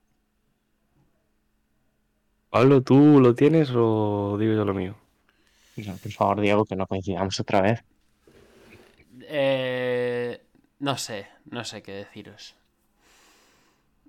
Pablo, 2.50 2.82
¿tú 2.84 3.20
lo 3.20 3.34
tienes 3.36 3.72
o 3.76 4.38
digo 4.40 4.54
yo 4.54 4.66
lo 4.66 4.74
mío? 4.74 4.98
No, 5.78 5.98
por 5.98 6.12
favor, 6.12 6.42
Diego, 6.42 6.66
que 6.66 6.76
no 6.76 6.86
coincidamos 6.88 7.40
otra 7.40 7.62
vez. 7.62 7.80
Eh, 9.24 10.42
no 10.80 10.98
sé, 10.98 11.28
no 11.46 11.64
sé 11.64 11.82
qué 11.82 11.94
deciros. 11.94 12.56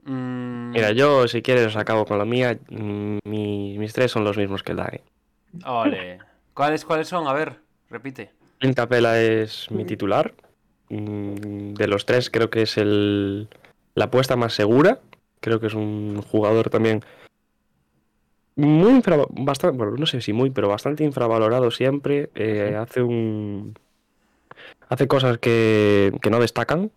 Mm, 0.05 0.71
Mira, 0.73 0.93
yo 0.93 1.29
si 1.29 1.43
quieres 1.43 1.67
os 1.67 1.77
acabo 1.77 2.05
con 2.05 2.19
la 2.19 2.25
mía. 2.25 2.59
Mm, 2.71 3.19
mi- 3.25 3.79
mis 3.79 3.93
tres 3.93 4.11
son 4.11 4.25
los 4.25 4.37
mismos 4.37 4.62
que 4.62 4.73
el 4.73 4.79
Dani. 4.79 4.99
ole. 5.67 6.19
¿Cuáles, 6.55 6.85
¿Cuáles 6.85 7.09
son? 7.09 7.27
A 7.27 7.33
ver, 7.33 7.57
repite. 7.88 8.31
Clint 8.59 8.77
Capela 8.77 9.21
es 9.21 9.71
mi 9.71 9.85
titular. 9.85 10.35
Mm, 10.88 11.75
De 11.75 11.87
los 11.87 12.05
tres 12.07 12.31
creo 12.31 12.51
que 12.51 12.62
es 12.62 12.77
el, 12.79 13.49
la 13.95 14.07
apuesta 14.07 14.37
más 14.37 14.53
segura. 14.55 15.01
Creo 15.41 15.61
que 15.61 15.67
es 15.69 15.75
un 15.75 16.21
jugador 16.23 16.69
también 16.71 17.03
muy 18.55 18.91
infra- 18.93 19.27
bastante, 19.31 19.77
bueno, 19.79 19.95
no 19.97 20.07
sé 20.07 20.21
si 20.21 20.33
muy, 20.33 20.51
pero 20.51 20.69
bastante 20.69 21.05
infravalorado 21.05 21.71
siempre. 21.71 22.31
Eh, 22.35 22.77
hace 22.79 23.03
un 23.03 23.75
hace 24.88 25.09
cosas 25.09 25.38
que, 25.38 26.12
que 26.21 26.31
no 26.31 26.38
destacan. 26.38 26.91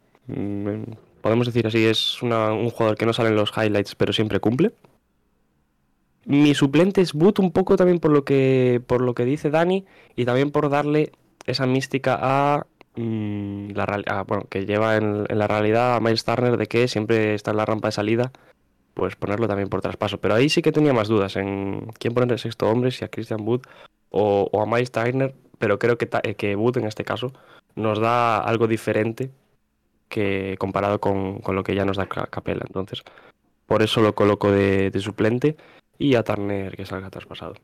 Podemos 1.25 1.47
decir 1.47 1.65
así, 1.65 1.83
es 1.83 2.21
un 2.21 2.69
jugador 2.69 2.97
que 2.97 3.07
no 3.07 3.11
sale 3.11 3.29
en 3.29 3.35
los 3.35 3.51
highlights, 3.57 3.95
pero 3.95 4.13
siempre 4.13 4.39
cumple. 4.39 4.73
Mi 6.23 6.53
suplente 6.53 7.01
es 7.01 7.13
Boot 7.13 7.39
un 7.39 7.51
poco 7.51 7.77
también 7.77 7.97
por 7.97 8.11
lo 8.11 8.23
que 8.23 8.79
por 8.85 9.01
lo 9.01 9.15
que 9.15 9.25
dice 9.25 9.49
Dani 9.49 9.85
y 10.15 10.25
también 10.25 10.51
por 10.51 10.69
darle 10.69 11.13
esa 11.47 11.65
mística 11.65 12.19
a, 12.21 12.67
mm, 12.95 13.73
bueno, 14.27 14.45
que 14.51 14.67
lleva 14.67 14.97
en, 14.97 15.23
la 15.27 15.47
realidad 15.47 15.95
a 15.95 15.99
Miles 15.99 16.25
Turner 16.25 16.57
de 16.57 16.67
que 16.67 16.87
siempre 16.87 17.33
está 17.33 17.49
en 17.49 17.57
la 17.57 17.65
rampa 17.65 17.87
de 17.87 17.93
salida, 17.93 18.31
pues 18.93 19.15
ponerlo 19.15 19.47
también 19.47 19.69
por 19.69 19.81
traspaso. 19.81 20.19
Pero 20.19 20.35
ahí 20.35 20.47
sí 20.47 20.61
que 20.61 20.71
tenía 20.71 20.93
más 20.93 21.07
dudas 21.07 21.37
en 21.37 21.87
quién 21.97 22.13
poner 22.13 22.33
el 22.33 22.39
sexto 22.39 22.69
hombre, 22.69 22.91
si 22.91 23.03
a 23.03 23.07
Christian 23.07 23.41
Wood 23.41 23.61
o, 24.11 24.61
a 24.61 24.67
Miles 24.67 24.91
Turner, 24.91 25.33
pero 25.57 25.79
creo 25.79 25.97
que, 25.97 26.07
eh, 26.21 26.35
que 26.35 26.55
Wood 26.55 26.77
en 26.77 26.85
este 26.85 27.03
caso 27.03 27.33
nos 27.73 27.97
da 27.99 28.37
algo 28.37 28.67
diferente 28.67 29.31
que 30.09 30.55
comparado 30.59 30.99
con, 30.99 31.39
con 31.39 31.55
lo 31.55 31.63
que 31.63 31.75
ya 31.75 31.85
nos 31.85 31.97
da 31.97 32.07
Ca- 32.07 32.27
Capela. 32.27 32.63
Entonces, 32.67 33.03
por 33.65 33.81
eso 33.81 34.01
lo 34.01 34.15
coloco 34.15 34.51
de, 34.51 34.91
de 34.91 34.99
suplente 34.99 35.55
y 35.97 36.15
a 36.15 36.23
Turner 36.23 36.75
que 36.75 36.85
salga 36.85 37.09
traspasado. 37.09 37.55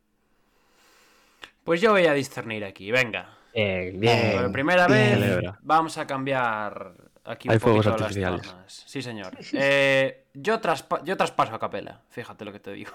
Pues 1.63 1.79
yo 1.81 1.91
voy 1.91 2.05
a 2.07 2.13
discernir 2.13 2.65
aquí, 2.65 2.91
venga. 2.91 3.37
Bien. 3.53 3.99
Por 4.41 4.51
primera 4.51 4.87
bien. 4.87 5.19
vez 5.19 5.43
vamos 5.61 5.97
a 5.97 6.07
cambiar 6.07 6.93
aquí 7.25 7.49
un 7.49 7.53
Hay 7.53 7.59
fuegos 7.59 7.85
poquito 7.85 7.91
las 7.91 8.01
artificiales. 8.03 8.41
tornas. 8.47 8.83
Sí, 8.87 9.01
señor. 9.01 9.37
Eh, 9.53 10.23
yo, 10.33 10.59
traspa- 10.61 11.03
yo 11.03 11.17
traspaso 11.17 11.53
a 11.53 11.59
Capela, 11.59 12.01
fíjate 12.09 12.45
lo 12.45 12.51
que 12.53 12.59
te 12.59 12.71
digo. 12.73 12.91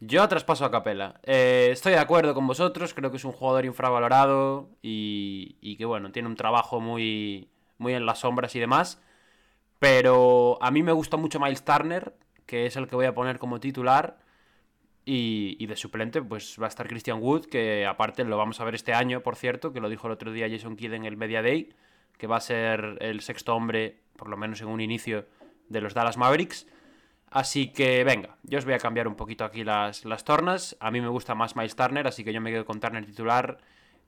Yo 0.00 0.28
traspaso 0.28 0.64
a 0.66 0.70
Capela. 0.70 1.18
Eh, 1.22 1.70
estoy 1.72 1.92
de 1.92 1.98
acuerdo 1.98 2.34
con 2.34 2.46
vosotros, 2.46 2.92
creo 2.92 3.10
que 3.10 3.16
es 3.16 3.24
un 3.24 3.32
jugador 3.32 3.64
infravalorado 3.64 4.68
y, 4.82 5.56
y 5.62 5.76
que 5.76 5.86
bueno, 5.86 6.12
tiene 6.12 6.28
un 6.28 6.36
trabajo 6.36 6.78
muy, 6.78 7.48
muy 7.78 7.94
en 7.94 8.06
las 8.06 8.20
sombras 8.20 8.54
y 8.54 8.60
demás. 8.60 9.00
Pero 9.78 10.58
a 10.62 10.70
mí 10.70 10.82
me 10.82 10.92
gusta 10.92 11.16
mucho 11.16 11.40
Miles 11.40 11.64
Turner, 11.64 12.14
que 12.46 12.66
es 12.66 12.76
el 12.76 12.88
que 12.88 12.96
voy 12.96 13.06
a 13.06 13.14
poner 13.14 13.38
como 13.38 13.60
titular. 13.60 14.18
Y, 15.06 15.56
y 15.58 15.66
de 15.66 15.76
suplente, 15.76 16.22
pues 16.22 16.56
va 16.60 16.64
a 16.64 16.68
estar 16.68 16.88
Christian 16.88 17.20
Wood, 17.20 17.46
que 17.46 17.84
aparte 17.84 18.24
lo 18.24 18.38
vamos 18.38 18.60
a 18.60 18.64
ver 18.64 18.74
este 18.74 18.94
año, 18.94 19.20
por 19.20 19.36
cierto, 19.36 19.72
que 19.72 19.80
lo 19.80 19.90
dijo 19.90 20.06
el 20.06 20.14
otro 20.14 20.32
día 20.32 20.48
Jason 20.48 20.76
Kidd 20.76 20.94
en 20.94 21.04
el 21.04 21.18
Media 21.18 21.42
Day, 21.42 21.74
que 22.16 22.26
va 22.26 22.36
a 22.36 22.40
ser 22.40 22.96
el 23.00 23.20
sexto 23.20 23.54
hombre, 23.54 24.00
por 24.16 24.28
lo 24.28 24.38
menos 24.38 24.62
en 24.62 24.68
un 24.68 24.80
inicio, 24.80 25.26
de 25.68 25.80
los 25.80 25.92
Dallas 25.92 26.16
Mavericks. 26.16 26.66
Así 27.30 27.72
que 27.72 28.04
venga, 28.04 28.36
yo 28.44 28.58
os 28.58 28.64
voy 28.64 28.74
a 28.74 28.78
cambiar 28.78 29.08
un 29.08 29.16
poquito 29.16 29.44
aquí 29.44 29.64
las, 29.64 30.04
las 30.04 30.24
tornas. 30.24 30.76
A 30.80 30.90
mí 30.90 31.00
me 31.00 31.08
gusta 31.08 31.34
más 31.34 31.56
Miles 31.56 31.76
Turner, 31.76 32.06
así 32.06 32.24
que 32.24 32.32
yo 32.32 32.40
me 32.40 32.50
quedo 32.50 32.64
con 32.64 32.80
Turner 32.80 33.04
titular, 33.04 33.58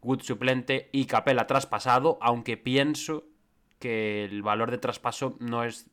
Wood 0.00 0.22
suplente 0.22 0.88
y 0.92 1.06
Capela 1.06 1.46
traspasado, 1.46 2.18
aunque 2.20 2.56
pienso 2.56 3.24
que 3.78 4.24
el 4.24 4.42
valor 4.42 4.70
de 4.70 4.78
traspaso 4.78 5.36
no 5.40 5.64
es 5.64 5.86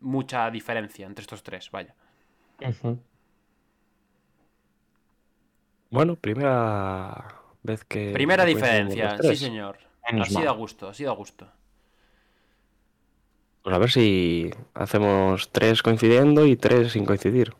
mucha 0.00 0.50
diferencia 0.50 1.06
entre 1.06 1.22
estos 1.22 1.42
tres, 1.42 1.70
vaya. 1.70 1.94
Bueno, 5.90 6.16
primera 6.16 7.24
vez 7.62 7.84
que... 7.84 8.12
Primera 8.12 8.44
diferencia, 8.44 9.18
sí 9.22 9.36
señor. 9.36 9.78
Menos 10.10 10.26
Así 10.26 10.34
mal. 10.34 10.44
da 10.44 10.50
gusto, 10.52 10.88
así 10.88 11.04
da 11.04 11.12
gusto. 11.12 11.46
Pues 13.62 13.74
a 13.74 13.78
ver 13.78 13.90
si 13.90 14.50
hacemos 14.74 15.50
tres 15.52 15.82
coincidiendo 15.82 16.46
y 16.46 16.56
tres 16.56 16.92
sin 16.92 17.04
coincidir. 17.04 17.52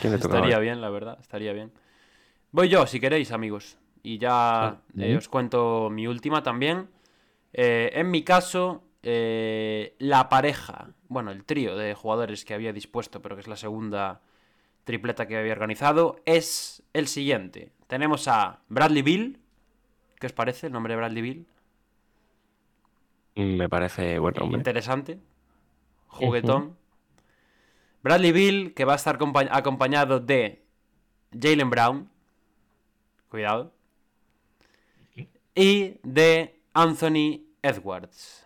¿Quién 0.00 0.12
le 0.12 0.18
toca 0.18 0.36
Estaría 0.36 0.58
bien, 0.58 0.80
la 0.80 0.90
verdad, 0.90 1.18
estaría 1.20 1.52
bien. 1.52 1.72
Voy 2.52 2.68
yo, 2.68 2.86
si 2.86 2.98
queréis, 3.00 3.32
amigos. 3.32 3.78
Y 4.02 4.18
ya 4.18 4.80
Sí. 4.94 5.02
eh, 5.04 5.16
os 5.16 5.28
cuento 5.28 5.90
mi 5.90 6.06
última 6.06 6.42
también. 6.42 6.88
Eh, 7.52 7.90
en 7.94 8.10
mi 8.10 8.22
caso, 8.22 8.82
eh, 9.08 9.94
la 10.00 10.28
pareja, 10.28 10.88
bueno, 11.06 11.30
el 11.30 11.44
trío 11.44 11.76
de 11.76 11.94
jugadores 11.94 12.44
que 12.44 12.54
había 12.54 12.72
dispuesto, 12.72 13.22
pero 13.22 13.36
que 13.36 13.42
es 13.42 13.46
la 13.46 13.56
segunda 13.56 14.20
tripleta 14.82 15.28
que 15.28 15.36
había 15.36 15.52
organizado, 15.52 16.20
es 16.24 16.82
el 16.92 17.06
siguiente. 17.06 17.70
Tenemos 17.86 18.26
a 18.26 18.60
Bradley 18.68 19.02
Bill. 19.02 19.38
¿Qué 20.18 20.26
os 20.26 20.32
parece 20.32 20.66
el 20.66 20.72
nombre 20.72 20.92
de 20.92 20.96
Bradley 20.96 21.22
Bill? 21.22 21.46
Me 23.36 23.68
parece 23.68 24.18
bueno, 24.18 24.42
hombre. 24.42 24.58
Interesante. 24.58 25.20
Juguetón. 26.08 26.76
Bradley 28.02 28.32
Bill, 28.32 28.74
que 28.74 28.84
va 28.84 28.94
a 28.94 28.96
estar 28.96 29.18
compa- 29.18 29.48
acompañado 29.52 30.18
de 30.18 30.64
Jalen 31.38 31.70
Brown. 31.70 32.10
Cuidado. 33.28 33.72
Y 35.54 35.94
de 36.02 36.58
Anthony 36.74 37.42
Edwards. 37.62 38.45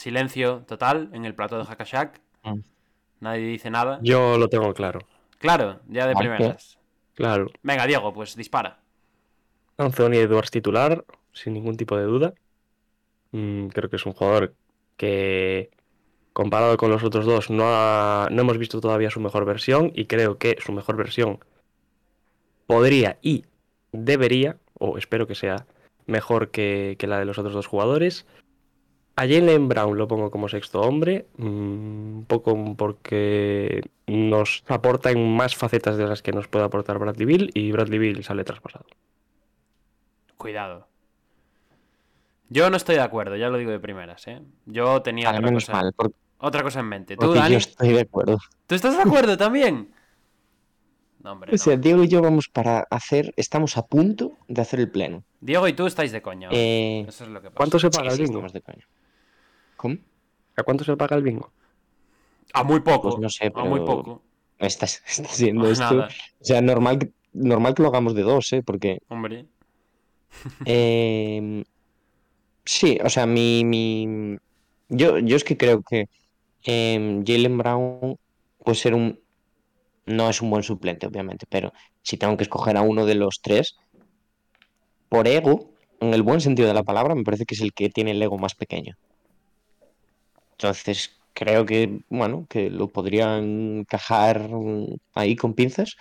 Silencio 0.00 0.64
total 0.66 1.10
en 1.12 1.26
el 1.26 1.34
plato 1.34 1.58
de 1.58 1.64
Hakashak. 1.64 2.22
Mm. 2.42 2.60
Nadie 3.20 3.46
dice 3.48 3.70
nada. 3.70 3.98
Yo 4.02 4.38
lo 4.38 4.48
tengo 4.48 4.72
claro. 4.72 5.00
Claro, 5.38 5.80
ya 5.88 6.06
de 6.06 6.14
primeras. 6.14 6.78
Claro. 7.14 7.48
Venga, 7.62 7.86
Diego, 7.86 8.10
pues 8.14 8.34
dispara. 8.34 8.78
Anthony 9.76 10.14
Edwards 10.14 10.50
titular, 10.50 11.04
sin 11.34 11.52
ningún 11.52 11.76
tipo 11.76 11.98
de 11.98 12.04
duda. 12.04 12.32
Mm, 13.32 13.66
creo 13.68 13.90
que 13.90 13.96
es 13.96 14.06
un 14.06 14.14
jugador 14.14 14.54
que, 14.96 15.70
comparado 16.32 16.78
con 16.78 16.90
los 16.90 17.04
otros 17.04 17.26
dos, 17.26 17.50
no, 17.50 17.64
ha- 17.66 18.28
no 18.30 18.40
hemos 18.40 18.56
visto 18.56 18.80
todavía 18.80 19.10
su 19.10 19.20
mejor 19.20 19.44
versión 19.44 19.92
y 19.94 20.06
creo 20.06 20.38
que 20.38 20.56
su 20.64 20.72
mejor 20.72 20.96
versión 20.96 21.40
podría 22.66 23.18
y 23.20 23.44
debería, 23.92 24.56
o 24.78 24.96
espero 24.96 25.26
que 25.26 25.34
sea, 25.34 25.66
mejor 26.06 26.50
que, 26.50 26.96
que 26.98 27.06
la 27.06 27.18
de 27.18 27.26
los 27.26 27.38
otros 27.38 27.52
dos 27.54 27.66
jugadores. 27.66 28.26
A 29.16 29.22
Jalen 29.22 29.68
Brown 29.68 29.98
lo 29.98 30.08
pongo 30.08 30.30
como 30.30 30.48
sexto 30.48 30.80
hombre, 30.80 31.26
mm, 31.36 31.44
un 31.44 32.24
poco 32.26 32.74
porque 32.76 33.82
nos 34.06 34.64
aporta 34.66 35.10
en 35.10 35.36
más 35.36 35.54
facetas 35.56 35.96
de 35.98 36.06
las 36.06 36.22
que 36.22 36.32
nos 36.32 36.48
puede 36.48 36.64
aportar 36.64 36.98
Bradley 36.98 37.26
Bill 37.26 37.50
y 37.54 37.70
Bradley 37.72 37.98
Bill 37.98 38.24
sale 38.24 38.44
traspasado. 38.44 38.86
Cuidado. 40.36 40.88
Yo 42.48 42.70
no 42.70 42.76
estoy 42.76 42.96
de 42.96 43.02
acuerdo, 43.02 43.36
ya 43.36 43.48
lo 43.48 43.58
digo 43.58 43.70
de 43.70 43.78
primeras, 43.78 44.26
¿eh? 44.26 44.40
Yo 44.66 45.02
tenía 45.02 45.28
Al 45.28 45.36
otra 45.36 45.46
menos 45.46 45.66
cosa, 45.66 45.72
mal, 45.72 45.92
porque, 45.94 46.14
otra 46.38 46.62
cosa 46.62 46.80
en 46.80 46.86
mente. 46.86 47.16
¿Tú, 47.16 47.34
Dani? 47.34 47.52
yo 47.52 47.58
estoy 47.58 47.92
de 47.92 48.00
acuerdo. 48.00 48.38
¿Tú 48.66 48.74
estás 48.74 48.96
de 48.96 49.02
acuerdo 49.02 49.36
también? 49.36 49.92
No, 51.22 51.32
hombre, 51.32 51.54
O 51.54 51.58
sea, 51.58 51.76
no. 51.76 51.82
Diego 51.82 52.02
y 52.02 52.08
yo 52.08 52.22
vamos 52.22 52.48
para 52.48 52.80
hacer, 52.90 53.34
estamos 53.36 53.76
a 53.76 53.86
punto 53.86 54.38
de 54.48 54.62
hacer 54.62 54.80
el 54.80 54.90
pleno. 54.90 55.22
Diego 55.40 55.68
y 55.68 55.74
tú 55.74 55.86
estáis 55.86 56.10
de 56.12 56.22
coña. 56.22 56.48
hoy. 56.48 56.56
Eh, 56.56 57.04
Eso 57.06 57.24
es 57.24 57.30
lo 57.30 57.42
que 57.42 57.48
pasa. 57.50 57.56
¿Cuánto 57.56 57.78
se 57.78 57.90
sí, 57.90 57.96
paga 57.98 58.10
sí, 58.12 58.22
de 58.24 58.62
coña. 58.62 58.88
¿Cómo? 59.80 59.96
¿A 60.56 60.62
cuánto 60.62 60.84
se 60.84 60.94
paga 60.96 61.16
el 61.16 61.22
bingo? 61.22 61.50
A 62.52 62.62
muy 62.64 62.80
poco. 62.80 63.08
Pues 63.10 63.18
no 63.20 63.30
sé, 63.30 63.50
A 63.54 63.64
muy 63.64 63.80
pero- 63.80 63.84
poco. 63.86 64.22
Está, 64.58 64.84
está 65.06 65.24
siendo 65.28 65.66
A 65.66 65.70
esto. 65.70 65.94
nada. 65.94 66.08
O 66.40 66.44
sea, 66.44 66.60
normal, 66.60 66.98
que- 66.98 67.12
normal 67.32 67.74
que 67.74 67.82
lo 67.82 67.88
hagamos 67.88 68.14
de 68.14 68.22
dos, 68.22 68.52
¿eh? 68.52 68.62
Porque 68.62 68.98
Hombre. 69.08 69.46
Eh, 70.66 71.64
sí, 72.64 72.98
o 73.02 73.08
sea, 73.08 73.26
mi, 73.26 73.64
mi- 73.64 74.36
Yo, 74.88 75.18
yo 75.18 75.36
es 75.36 75.44
que 75.44 75.56
creo 75.56 75.82
que 75.82 76.08
em, 76.64 77.24
Jalen 77.24 77.56
Brown 77.58 78.16
puede 78.64 78.76
ser 78.76 78.94
un... 78.94 79.18
No 80.06 80.28
es 80.28 80.42
un 80.42 80.50
buen 80.50 80.62
suplente, 80.62 81.06
obviamente, 81.06 81.46
pero 81.48 81.72
si 82.02 82.16
tengo 82.16 82.36
que 82.36 82.42
escoger 82.42 82.76
a 82.76 82.82
uno 82.82 83.06
de 83.06 83.14
los 83.14 83.40
tres, 83.40 83.76
por 85.08 85.26
ego, 85.28 85.70
en 86.00 86.12
el 86.14 86.22
buen 86.22 86.40
sentido 86.40 86.66
de 86.68 86.74
la 86.74 86.82
palabra, 86.82 87.14
me 87.14 87.22
parece 87.22 87.44
que 87.46 87.54
es 87.54 87.60
el 87.60 87.72
que 87.72 87.88
tiene 87.90 88.10
el 88.10 88.22
ego 88.22 88.36
más 88.38 88.54
pequeño. 88.54 88.96
Entonces, 90.60 91.18
creo 91.32 91.64
que, 91.64 92.02
bueno, 92.10 92.46
que 92.48 92.68
lo 92.68 92.88
podrían 92.88 93.78
encajar 93.80 94.50
mm, 94.50 94.96
ahí 95.14 95.34
con 95.34 95.54
pinzas. 95.54 95.96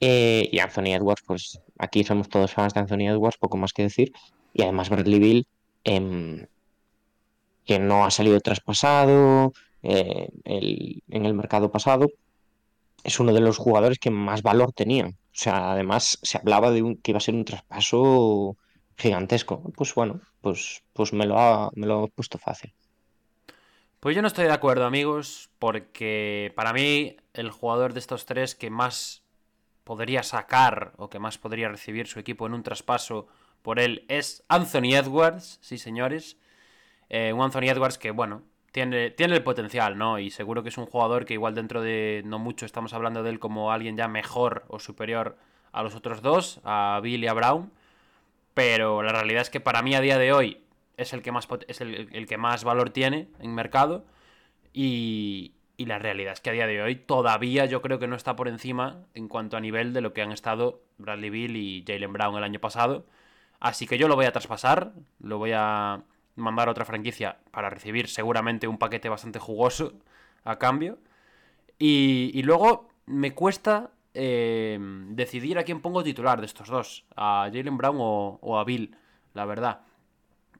Eh, 0.00 0.48
y 0.52 0.58
Anthony 0.58 0.92
Edwards, 0.94 1.22
pues 1.24 1.60
aquí 1.78 2.02
somos 2.04 2.28
todos 2.28 2.52
fans 2.52 2.74
de 2.74 2.80
Anthony 2.80 3.08
Edwards, 3.08 3.38
poco 3.38 3.56
más 3.56 3.72
que 3.72 3.82
decir. 3.84 4.12
Y 4.52 4.62
además 4.62 4.90
Bradley 4.90 5.20
Bill, 5.20 5.46
em, 5.84 6.46
que 7.64 7.78
no 7.78 8.04
ha 8.04 8.10
salido 8.10 8.40
traspasado 8.40 9.52
eh, 9.82 10.28
en 10.44 11.26
el 11.26 11.34
mercado 11.34 11.70
pasado. 11.70 12.08
es 13.04 13.20
uno 13.20 13.32
de 13.32 13.40
los 13.40 13.58
jugadores 13.58 13.98
que 14.00 14.10
más 14.10 14.42
valor 14.42 14.72
tenían. 14.72 15.10
O 15.10 15.38
sea, 15.38 15.72
además 15.72 16.18
se 16.22 16.38
hablaba 16.38 16.72
de 16.72 16.82
un, 16.82 16.96
que 16.96 17.12
iba 17.12 17.18
a 17.18 17.20
ser 17.20 17.34
un 17.36 17.44
traspaso 17.44 18.56
gigantesco. 18.96 19.62
Pues 19.76 19.94
bueno, 19.94 20.20
pues, 20.40 20.82
pues 20.92 21.12
me, 21.12 21.26
lo 21.26 21.38
ha, 21.38 21.70
me 21.76 21.86
lo 21.86 22.04
ha 22.04 22.08
puesto 22.08 22.38
fácil. 22.38 22.72
Pues 24.06 24.14
yo 24.14 24.22
no 24.22 24.28
estoy 24.28 24.44
de 24.44 24.52
acuerdo, 24.52 24.84
amigos, 24.86 25.50
porque 25.58 26.52
para 26.54 26.72
mí 26.72 27.16
el 27.34 27.50
jugador 27.50 27.92
de 27.92 27.98
estos 27.98 28.24
tres 28.24 28.54
que 28.54 28.70
más 28.70 29.24
podría 29.82 30.22
sacar 30.22 30.92
o 30.96 31.10
que 31.10 31.18
más 31.18 31.38
podría 31.38 31.68
recibir 31.68 32.06
su 32.06 32.20
equipo 32.20 32.46
en 32.46 32.54
un 32.54 32.62
traspaso 32.62 33.26
por 33.62 33.80
él 33.80 34.04
es 34.06 34.44
Anthony 34.46 34.94
Edwards, 34.94 35.58
sí 35.60 35.76
señores. 35.76 36.36
Eh, 37.08 37.32
un 37.32 37.42
Anthony 37.42 37.68
Edwards 37.68 37.98
que, 37.98 38.12
bueno, 38.12 38.44
tiene, 38.70 39.10
tiene 39.10 39.34
el 39.34 39.42
potencial, 39.42 39.98
¿no? 39.98 40.20
Y 40.20 40.30
seguro 40.30 40.62
que 40.62 40.68
es 40.68 40.78
un 40.78 40.86
jugador 40.86 41.24
que 41.24 41.34
igual 41.34 41.56
dentro 41.56 41.82
de 41.82 42.22
no 42.24 42.38
mucho 42.38 42.64
estamos 42.64 42.94
hablando 42.94 43.24
de 43.24 43.30
él 43.30 43.40
como 43.40 43.72
alguien 43.72 43.96
ya 43.96 44.06
mejor 44.06 44.66
o 44.68 44.78
superior 44.78 45.36
a 45.72 45.82
los 45.82 45.96
otros 45.96 46.22
dos, 46.22 46.60
a 46.62 47.00
Bill 47.02 47.24
y 47.24 47.26
a 47.26 47.32
Brown. 47.32 47.72
Pero 48.54 49.02
la 49.02 49.10
realidad 49.10 49.42
es 49.42 49.50
que 49.50 49.58
para 49.58 49.82
mí 49.82 49.96
a 49.96 50.00
día 50.00 50.16
de 50.16 50.32
hoy 50.32 50.62
es 50.96 51.12
el 51.12 51.22
que 51.22 51.32
más, 51.32 51.48
es 51.68 51.80
el, 51.80 52.26
que 52.26 52.36
más 52.38 52.64
valor 52.64 52.90
tiene 52.90 53.28
en 53.40 53.54
mercado. 53.54 54.04
Y, 54.72 55.54
y 55.76 55.86
la 55.86 55.98
realidad 55.98 56.32
es 56.32 56.40
que 56.40 56.50
a 56.50 56.52
día 56.52 56.66
de 56.66 56.82
hoy 56.82 56.96
todavía 56.96 57.66
yo 57.66 57.82
creo 57.82 57.98
que 57.98 58.06
no 58.06 58.16
está 58.16 58.36
por 58.36 58.48
encima 58.48 59.04
en 59.14 59.28
cuanto 59.28 59.56
a 59.56 59.60
nivel 59.60 59.92
de 59.92 60.00
lo 60.00 60.12
que 60.12 60.22
han 60.22 60.32
estado 60.32 60.82
Bradley 60.98 61.30
Bill 61.30 61.56
y 61.56 61.84
Jalen 61.86 62.12
Brown 62.12 62.36
el 62.36 62.44
año 62.44 62.60
pasado. 62.60 63.06
Así 63.60 63.86
que 63.86 63.98
yo 63.98 64.08
lo 64.08 64.16
voy 64.16 64.26
a 64.26 64.32
traspasar, 64.32 64.92
lo 65.20 65.38
voy 65.38 65.52
a 65.54 66.02
mandar 66.36 66.68
a 66.68 66.70
otra 66.70 66.84
franquicia 66.84 67.38
para 67.50 67.70
recibir 67.70 68.08
seguramente 68.08 68.68
un 68.68 68.78
paquete 68.78 69.08
bastante 69.08 69.38
jugoso 69.38 69.94
a 70.44 70.58
cambio. 70.58 70.98
Y, 71.78 72.42
luego 72.42 72.88
me 73.06 73.34
cuesta 73.34 73.90
eh, 74.14 74.78
decidir 75.10 75.58
a 75.58 75.64
quién 75.64 75.80
pongo 75.80 76.02
titular 76.02 76.40
de 76.40 76.46
estos 76.46 76.68
dos, 76.68 77.04
a 77.16 77.50
Jalen 77.52 77.76
Brown 77.76 77.96
o, 77.98 78.58
a 78.58 78.64
Bill, 78.64 78.96
la 79.34 79.44
verdad. 79.44 79.80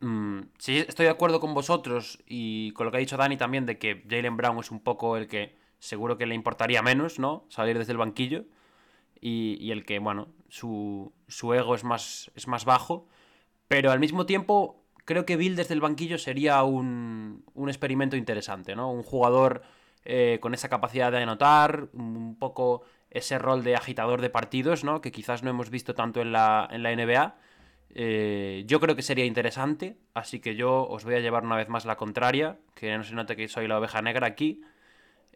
Mm, 0.01 0.41
sí, 0.59 0.79
estoy 0.79 1.05
de 1.05 1.11
acuerdo 1.11 1.41
con 1.41 1.55
vosotros 1.55 2.19
y 2.27 2.73
con 2.73 2.87
lo 2.87 2.93
que 2.93 2.99
ha 2.99 3.01
dicho 3.01 3.17
Dani 3.17 3.37
también 3.37 3.67
de 3.67 3.79
que 3.79 4.05
Jalen 4.09 4.37
Brown 4.37 4.59
es 4.59 4.71
un 4.71 4.81
poco 4.81 5.17
el 5.17 5.27
que 5.27 5.57
seguro 5.79 6.19
que 6.19 6.27
le 6.27 6.35
importaría 6.35 6.83
menos, 6.83 7.19
¿no? 7.19 7.45
Salir 7.49 7.79
desde 7.79 7.93
el 7.93 7.99
banquillo. 7.99 8.45
Y, 9.21 9.71
el 9.73 9.85
que, 9.85 9.99
bueno, 9.99 10.29
su, 10.49 11.13
su 11.27 11.53
ego 11.55 11.75
es 11.75 11.85
más, 11.85 12.31
es 12.37 12.47
más 12.47 12.65
bajo. 12.65 13.09
Pero 13.67 13.91
al 13.91 13.99
mismo 13.99 14.27
tiempo 14.27 14.85
creo 15.05 15.25
que 15.27 15.37
Bill 15.37 15.57
desde 15.57 15.75
el 15.75 15.81
banquillo 15.81 16.19
sería 16.19 16.63
un, 16.63 17.45
un 17.55 17.69
experimento 17.69 18.17
interesante, 18.17 18.77
¿no? 18.77 18.93
Un 18.93 19.03
jugador 19.03 19.63
eh, 20.05 20.39
con 20.41 20.55
esa 20.55 20.69
capacidad 20.69 21.11
de 21.11 21.19
anotar, 21.19 21.89
un 21.93 22.37
poco 22.39 22.83
ese 23.11 23.39
rol 23.39 23.65
de 23.65 23.75
agitador 23.75 24.21
de 24.21 24.31
partidos, 24.31 24.85
¿no? 24.85 25.01
Que 25.01 25.11
quizás 25.13 25.43
no 25.43 25.51
hemos 25.51 25.71
visto 25.71 25.95
tanto 25.95 26.21
en 26.21 26.33
la, 26.33 26.69
en 26.71 26.83
la 26.83 26.95
NBA. 26.95 27.37
Eh, 27.91 28.65
yo 28.67 28.81
creo 28.81 28.95
que 28.95 29.03
sería 29.03 29.25
interesante, 29.25 29.97
así 30.13 30.41
que 30.41 30.55
yo 30.55 30.87
os 30.87 31.05
voy 31.05 31.15
a 31.15 31.21
llevar 31.21 31.45
una 31.45 31.57
vez 31.57 31.69
más 31.69 31.85
la 31.87 31.97
contraria, 31.97 32.59
que 32.75 32.97
no 32.97 33.05
se 33.05 33.15
note 33.15 33.37
que 33.37 33.49
soy 33.49 33.69
la 33.69 33.79
oveja 33.79 34.03
negra 34.03 34.27
aquí. 34.27 34.61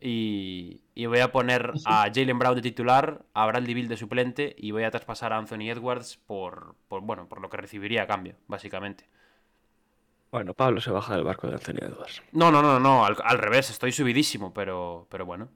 Y, 0.03 0.83
y 0.95 1.07
voy 1.07 1.21
a 1.21 1.31
poner 1.31 1.73
a 1.85 2.11
Jalen 2.15 2.39
Brown 2.39 2.57
de 2.57 2.63
titular, 2.63 3.23
a 3.35 3.47
Bradley 3.47 3.75
Bill 3.75 3.89
de 3.89 3.97
suplente 3.99 4.55
y 4.59 4.71
voy 4.71 4.85
a 4.85 4.91
traspasar 4.91 5.33
a 5.33 5.39
Anthony 5.39 5.71
Edwards 5.71 6.17
por, 6.27 6.75
por, 6.89 7.03
bueno, 7.03 7.29
por 7.29 7.41
lo 7.41 7.51
que 7.51 7.59
recibiría 7.59 8.05
a 8.05 8.07
cambio, 8.07 8.37
básicamente. 8.47 9.07
Bueno, 10.31 10.55
Pablo 10.55 10.81
se 10.81 10.91
baja 10.91 11.17
del 11.17 11.25
barco 11.25 11.49
de 11.49 11.55
Anthony 11.55 11.85
Edwards. 11.85 12.23
No, 12.33 12.51
no, 12.51 12.63
no, 12.63 12.79
no, 12.79 13.05
al, 13.05 13.39
revés, 13.39 13.69
estoy 13.69 13.93
subidísimo, 13.93 14.55
pero, 14.55 15.07
pero 15.11 15.27
bueno. 15.27 15.49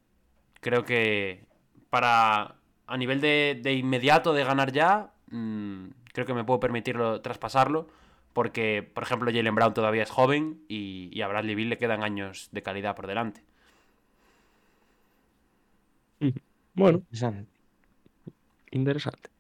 Creo 0.61 0.85
que 0.85 1.45
para 1.91 2.57
a 2.87 2.97
nivel 2.97 3.21
de, 3.21 3.61
de 3.63 3.75
inmediato 3.75 4.33
de 4.33 4.45
ganar 4.45 4.73
ya, 4.73 5.13
mmm, 5.31 5.87
creo 6.15 6.27
que 6.27 6.33
me 6.33 6.45
puedo 6.45 6.61
permitirlo 6.61 7.21
traspasarlo. 7.21 7.89
Porque, 8.33 8.83
por 8.83 9.03
ejemplo, 9.03 9.31
Jalen 9.31 9.55
Brown 9.55 9.75
todavía 9.75 10.03
es 10.03 10.11
joven 10.11 10.65
y, 10.67 11.11
y 11.13 11.21
a 11.21 11.29
Bradley 11.29 11.55
Bill 11.55 11.69
le 11.69 11.79
quedan 11.79 12.03
años 12.03 12.49
de 12.51 12.63
calidad 12.63 12.97
por 12.97 13.07
delante. 13.07 13.43
Bueno, 16.75 17.03
interesante. 18.71 19.31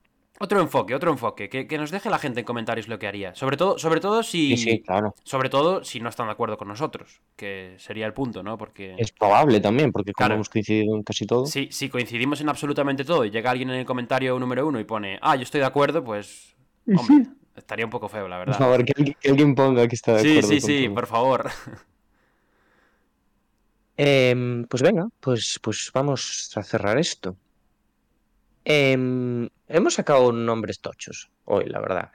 Otro 0.40 0.60
enfoque, 0.60 0.94
otro 0.94 1.12
enfoque. 1.12 1.48
Que, 1.48 1.78
nos 1.78 1.90
deje 1.92 2.10
la 2.10 2.18
gente 2.18 2.40
en 2.40 2.46
comentarios 2.46 2.88
lo 2.88 2.98
que 2.98 3.06
haría. 3.06 3.34
Sobre 3.34 3.56
todo, 3.56 3.78
sobre 3.78 4.00
todo 4.00 4.22
si. 4.22 4.56
Sí, 4.56 4.80
claro. 4.80 5.14
Sobre 5.22 5.48
todo 5.48 5.84
si 5.84 6.00
no 6.00 6.08
están 6.08 6.26
de 6.26 6.32
acuerdo 6.32 6.56
con 6.58 6.68
nosotros. 6.68 7.20
Que 7.36 7.76
sería 7.78 8.06
el 8.06 8.14
punto, 8.14 8.42
¿no? 8.42 8.58
Porque. 8.58 8.94
Es 8.98 9.12
probable 9.12 9.60
también, 9.60 9.92
porque 9.92 10.12
como 10.12 10.34
hemos 10.34 10.48
coincidido 10.48 10.96
en 10.96 11.02
casi 11.04 11.24
todo. 11.24 11.46
Sí, 11.46 11.68
si 11.70 11.88
coincidimos 11.88 12.40
en 12.40 12.48
absolutamente 12.48 13.04
todo 13.04 13.24
y 13.24 13.30
llega 13.30 13.50
alguien 13.50 13.70
en 13.70 13.76
el 13.76 13.86
comentario 13.86 14.38
número 14.38 14.66
uno 14.66 14.80
y 14.80 14.84
pone, 14.84 15.18
ah, 15.22 15.36
yo 15.36 15.42
estoy 15.42 15.60
de 15.60 15.66
acuerdo, 15.66 16.02
pues. 16.02 16.53
Hombre, 16.86 17.30
estaría 17.56 17.84
un 17.84 17.90
poco 17.90 18.08
feo, 18.08 18.28
la 18.28 18.38
verdad. 18.38 18.58
Por 18.58 18.66
favor, 18.66 18.84
que, 18.84 19.16
alguien 19.28 19.54
ponga 19.54 19.88
que 19.88 19.94
está 19.94 20.14
de 20.14 20.20
acuerdo. 20.20 20.48
Sí, 20.48 20.60
sí, 20.60 20.78
sí, 20.82 20.88
por 20.88 21.06
favor. 21.06 21.50
Em, 23.96 24.64
pues 24.64 24.82
venga, 24.82 25.06
pues, 25.20 25.60
pues 25.62 25.90
vamos 25.94 26.50
a 26.56 26.62
cerrar 26.64 26.98
esto. 26.98 27.36
Em, 28.64 29.48
hemos 29.68 29.94
sacado 29.94 30.32
nombres 30.32 30.80
tochos 30.80 31.30
hoy, 31.44 31.66
la 31.66 31.80
verdad. 31.80 32.10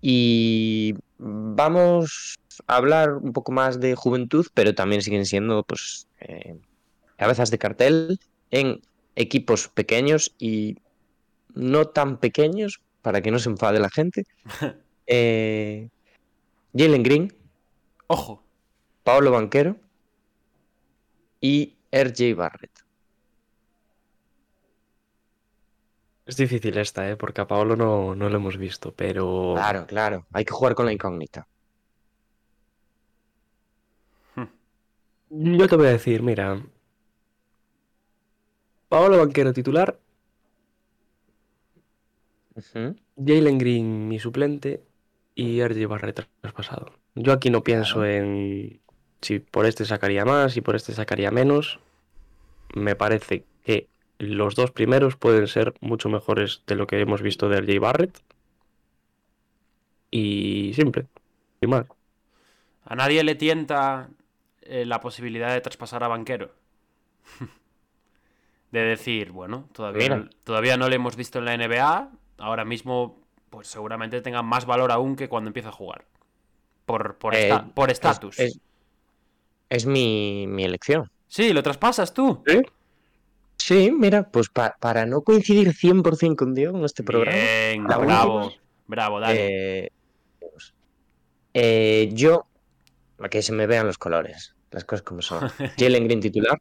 Y 0.00 0.94
vamos 1.18 2.36
a 2.66 2.76
hablar 2.76 3.14
un 3.14 3.32
poco 3.32 3.52
más 3.52 3.80
de 3.80 3.94
juventud, 3.94 4.46
pero 4.54 4.74
también 4.74 5.02
siguen 5.02 5.26
siendo 5.26 5.62
pues 5.64 6.06
eh, 6.20 6.56
cabezas 7.16 7.50
de 7.50 7.58
cartel 7.58 8.20
en 8.50 8.80
equipos 9.16 9.68
pequeños 9.68 10.34
y 10.38 10.76
no 11.54 11.86
tan 11.86 12.18
pequeños, 12.18 12.80
para 13.04 13.20
que 13.20 13.30
no 13.30 13.38
se 13.38 13.50
enfade 13.50 13.78
la 13.78 13.90
gente. 13.90 14.24
Eh, 15.06 15.90
Jalen 16.74 17.02
Green. 17.02 17.30
Ojo. 18.06 18.42
Pablo 19.02 19.32
Banquero. 19.32 19.76
Y 21.42 21.76
RJ 21.92 22.34
Barrett. 22.34 22.72
Es 26.24 26.38
difícil 26.38 26.78
esta, 26.78 27.10
¿eh? 27.10 27.16
porque 27.16 27.42
a 27.42 27.46
Paolo 27.46 27.76
no, 27.76 28.14
no 28.14 28.30
lo 28.30 28.36
hemos 28.36 28.56
visto, 28.56 28.94
pero... 28.94 29.52
Claro, 29.56 29.86
claro. 29.86 30.26
Hay 30.32 30.46
que 30.46 30.52
jugar 30.54 30.74
con 30.74 30.86
la 30.86 30.94
incógnita. 30.94 31.46
Hmm. 34.34 34.48
Yo 35.58 35.68
te 35.68 35.76
voy 35.76 35.88
a 35.88 35.90
decir, 35.90 36.22
mira. 36.22 36.64
Paolo 38.88 39.18
Banquero 39.18 39.52
titular. 39.52 39.98
Jalen 43.16 43.58
Green 43.58 44.08
mi 44.08 44.18
suplente. 44.18 44.82
Y 45.34 45.62
RJ 45.64 45.86
Barrett 45.88 46.28
traspasado. 46.40 46.92
Yo 47.16 47.32
aquí 47.32 47.50
no 47.50 47.64
pienso 47.64 48.04
en 48.04 48.80
si 49.20 49.38
por 49.40 49.66
este 49.66 49.84
sacaría 49.84 50.24
más, 50.24 50.56
y 50.56 50.60
por 50.60 50.76
este 50.76 50.92
sacaría 50.92 51.30
menos. 51.30 51.80
Me 52.74 52.94
parece 52.94 53.44
que 53.64 53.88
los 54.18 54.54
dos 54.54 54.70
primeros 54.70 55.16
pueden 55.16 55.48
ser 55.48 55.74
mucho 55.80 56.08
mejores 56.08 56.62
de 56.66 56.76
lo 56.76 56.86
que 56.86 57.00
hemos 57.00 57.22
visto 57.22 57.48
de 57.48 57.60
RJ 57.60 57.80
Barrett. 57.80 58.20
Y 60.10 60.72
simple, 60.74 61.06
y 61.60 61.66
más. 61.66 61.86
¿A 62.84 62.94
nadie 62.94 63.24
le 63.24 63.34
tienta 63.34 64.10
eh, 64.62 64.84
la 64.84 65.00
posibilidad 65.00 65.52
de 65.52 65.60
traspasar 65.60 66.04
a 66.04 66.08
Banquero? 66.08 66.52
de 68.70 68.80
decir, 68.80 69.32
bueno, 69.32 69.68
todavía 69.72 70.28
todavía 70.44 70.76
no 70.76 70.88
le 70.88 70.96
hemos 70.96 71.16
visto 71.16 71.38
en 71.38 71.46
la 71.46 71.56
NBA, 71.56 72.10
ahora 72.38 72.64
mismo 72.64 73.18
pues 73.50 73.68
seguramente 73.68 74.20
tenga 74.20 74.42
más 74.42 74.66
valor 74.66 74.90
aún 74.90 75.16
que 75.16 75.28
cuando 75.28 75.48
empieza 75.48 75.68
a 75.68 75.72
jugar. 75.72 76.04
Por, 76.86 77.16
por, 77.16 77.34
eh, 77.34 77.52
por 77.74 77.90
estatus. 77.90 78.36
Es, 79.68 79.86
mi, 79.86 80.46
mi, 80.46 80.64
elección. 80.64 81.10
Sí, 81.28 81.52
lo 81.52 81.62
traspasas 81.62 82.12
tú. 82.12 82.42
¿Sí? 82.46 82.62
Sí, 83.56 83.90
mira, 83.90 84.28
pues 84.28 84.48
para 84.50 85.06
no 85.06 85.22
coincidir 85.22 85.72
100% 85.72 86.36
con 86.36 86.54
Diego 86.54 86.76
en 86.76 86.84
este 86.84 87.02
programa. 87.02 87.36
Bien, 87.36 87.84
bravo, 87.84 88.52
bravo, 88.86 89.20
dale. 89.20 89.84
Eh, 89.84 89.92
eh, 91.54 92.10
yo, 92.12 92.46
para 93.16 93.30
que 93.30 93.40
se 93.40 93.52
me 93.52 93.66
vean 93.66 93.86
los 93.86 93.96
colores, 93.96 94.54
las 94.70 94.84
cosas 94.84 95.02
como 95.02 95.22
son. 95.22 95.48
Jalen 95.78 96.04
Green 96.04 96.20
titular. 96.20 96.60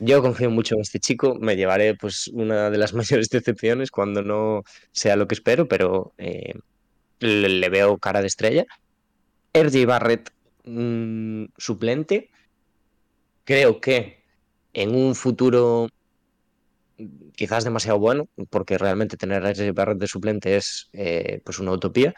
Yo 0.00 0.22
confío 0.22 0.50
mucho 0.50 0.74
en 0.74 0.80
este 0.80 0.98
chico, 0.98 1.36
me 1.40 1.56
llevaré 1.56 1.94
pues 1.94 2.28
una 2.28 2.70
de 2.70 2.78
las 2.78 2.94
mayores 2.94 3.28
decepciones 3.28 3.90
cuando 3.90 4.22
no 4.22 4.62
sea 4.92 5.16
lo 5.16 5.28
que 5.28 5.34
espero, 5.34 5.68
pero 5.68 6.12
eh, 6.18 6.54
le, 7.20 7.68
veo 7.68 7.98
cara 7.98 8.20
de 8.20 8.26
estrella. 8.26 8.66
RJ 9.52 9.86
Barrett, 9.86 10.30
mm, 10.64 11.44
suplente. 11.56 12.30
Creo 13.44 13.80
que 13.80 14.22
en 14.72 14.94
un 14.94 15.14
futuro 15.14 15.88
quizás 17.36 17.64
demasiado 17.64 17.98
bueno, 17.98 18.28
porque 18.50 18.78
realmente 18.78 19.16
tener 19.16 19.44
a 19.44 19.50
ese 19.50 19.72
Barrett 19.72 19.98
de 19.98 20.06
suplente 20.06 20.56
es 20.56 20.88
eh, 20.92 21.40
pues 21.44 21.58
una 21.58 21.72
utopía. 21.72 22.14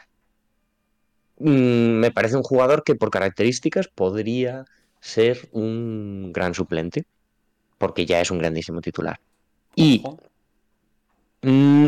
Mm, 1.39 2.01
me 2.01 2.11
parece 2.11 2.37
un 2.37 2.43
jugador 2.43 2.83
que 2.85 2.95
por 2.95 3.11
características 3.11 3.89
podría 3.89 4.65
ser 5.01 5.49
un 5.53 6.33
gran 6.33 6.55
suplente, 6.55 7.07
porque 7.79 8.07
ya 8.07 8.21
es 8.21 8.31
un 8.31 8.39
grandísimo 8.39 8.81
titular. 8.81 9.19
Y 9.75 10.03
mm, 11.43 11.87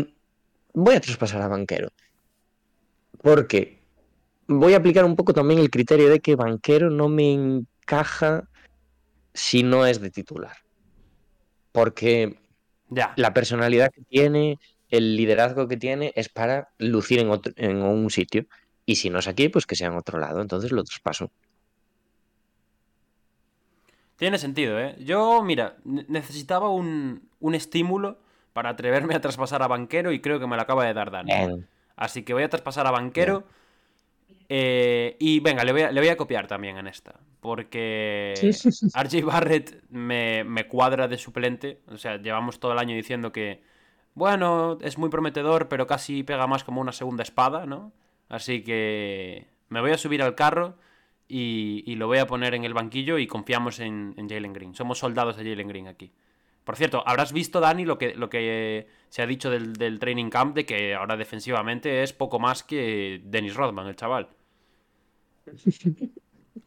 voy 0.73 0.95
a 0.95 1.01
traspasar 1.01 1.41
a 1.41 1.47
Banquero. 1.47 1.89
Porque 3.21 3.79
voy 4.47 4.73
a 4.73 4.77
aplicar 4.77 5.05
un 5.05 5.15
poco 5.15 5.33
también 5.33 5.59
el 5.59 5.69
criterio 5.69 6.09
de 6.09 6.19
que 6.19 6.35
Banquero 6.35 6.89
no 6.89 7.09
me 7.09 7.33
encaja 7.33 8.47
si 9.33 9.63
no 9.63 9.85
es 9.85 9.99
de 10.01 10.09
titular. 10.09 10.57
Porque 11.71 12.39
Ya. 12.89 13.13
la 13.17 13.33
personalidad 13.33 13.91
que 13.91 14.01
tiene, 14.03 14.57
el 14.89 15.15
liderazgo 15.15 15.67
que 15.67 15.77
tiene 15.77 16.11
es 16.15 16.29
para 16.29 16.69
lucir 16.77 17.19
en, 17.19 17.29
otro- 17.29 17.53
en 17.55 17.77
un 17.81 18.09
sitio. 18.09 18.45
Y 18.85 18.95
si 18.95 19.09
no 19.11 19.19
es 19.19 19.27
aquí, 19.27 19.49
pues 19.49 19.65
que 19.67 19.75
sea 19.75 19.87
en 19.89 19.95
otro 19.97 20.17
lado. 20.19 20.41
Entonces 20.41 20.71
lo 20.71 20.83
traspaso. 20.83 21.31
Tiene 24.19 24.37
sentido, 24.37 24.77
¿eh? 24.77 24.95
Yo, 24.99 25.41
mira, 25.43 25.77
ne- 25.85 26.05
necesitaba 26.09 26.69
un, 26.69 27.29
un 27.39 27.55
estímulo 27.55 28.19
para 28.51 28.69
atreverme 28.69 29.15
a 29.15 29.21
traspasar 29.21 29.63
a 29.63 29.67
Banquero 29.67 30.11
y 30.11 30.19
creo 30.19 30.39
que 30.39 30.45
me 30.47 30.57
lo 30.57 30.61
acaba 30.61 30.83
de 30.85 30.93
dar 30.93 31.09
Dani. 31.09 31.31
Bien. 31.33 31.67
Así 31.95 32.23
que 32.23 32.33
voy 32.33 32.43
a 32.43 32.49
traspasar 32.49 32.85
a 32.85 32.91
Banquero. 32.91 33.45
eh, 34.49 35.15
y 35.19 35.39
venga, 35.39 35.63
le 35.63 35.71
voy, 35.71 35.81
a, 35.83 35.91
le 35.91 36.01
voy 36.01 36.09
a 36.09 36.17
copiar 36.17 36.47
también 36.47 36.77
en 36.77 36.87
esta. 36.87 37.15
Porque 37.39 38.33
RJ 38.93 39.23
Barrett 39.25 39.83
me, 39.89 40.43
me 40.43 40.67
cuadra 40.67 41.07
de 41.07 41.17
suplente. 41.17 41.79
O 41.87 41.97
sea, 41.97 42.17
llevamos 42.17 42.59
todo 42.59 42.73
el 42.73 42.79
año 42.79 42.95
diciendo 42.95 43.31
que, 43.31 43.63
bueno, 44.15 44.77
es 44.81 44.97
muy 44.97 45.09
prometedor, 45.09 45.69
pero 45.69 45.87
casi 45.87 46.23
pega 46.23 46.45
más 46.47 46.65
como 46.65 46.81
una 46.81 46.91
segunda 46.91 47.23
espada, 47.23 47.65
¿no? 47.65 47.93
Así 48.27 48.63
que 48.63 49.47
me 49.69 49.79
voy 49.79 49.91
a 49.91 49.97
subir 49.97 50.21
al 50.21 50.35
carro 50.35 50.75
y, 51.29 51.83
y 51.85 51.95
lo 51.95 52.07
voy 52.07 52.17
a 52.17 52.27
poner 52.27 52.53
en 52.55 52.65
el 52.65 52.73
banquillo 52.73 53.17
y 53.17 53.27
confiamos 53.27 53.79
en, 53.79 54.13
en 54.17 54.27
Jalen 54.27 54.51
Green. 54.51 54.75
Somos 54.75 54.97
soldados 54.99 55.37
de 55.37 55.43
Jalen 55.49 55.67
Green 55.69 55.87
aquí. 55.87 56.11
Por 56.65 56.75
cierto, 56.75 57.01
habrás 57.07 57.31
visto, 57.31 57.59
Dani, 57.61 57.85
lo 57.85 57.97
que, 57.97 58.13
lo 58.15 58.29
que 58.29 58.87
se 59.09 59.21
ha 59.21 59.25
dicho 59.27 59.49
del, 59.49 59.73
del 59.73 59.97
training 59.99 60.29
camp 60.29 60.55
de 60.55 60.65
que 60.65 60.93
ahora 60.93 61.15
defensivamente 61.15 62.03
es 62.03 62.11
poco 62.13 62.37
más 62.39 62.63
que 62.63 63.21
Dennis 63.23 63.55
Rodman, 63.55 63.87
el 63.87 63.95
chaval. 63.95 64.27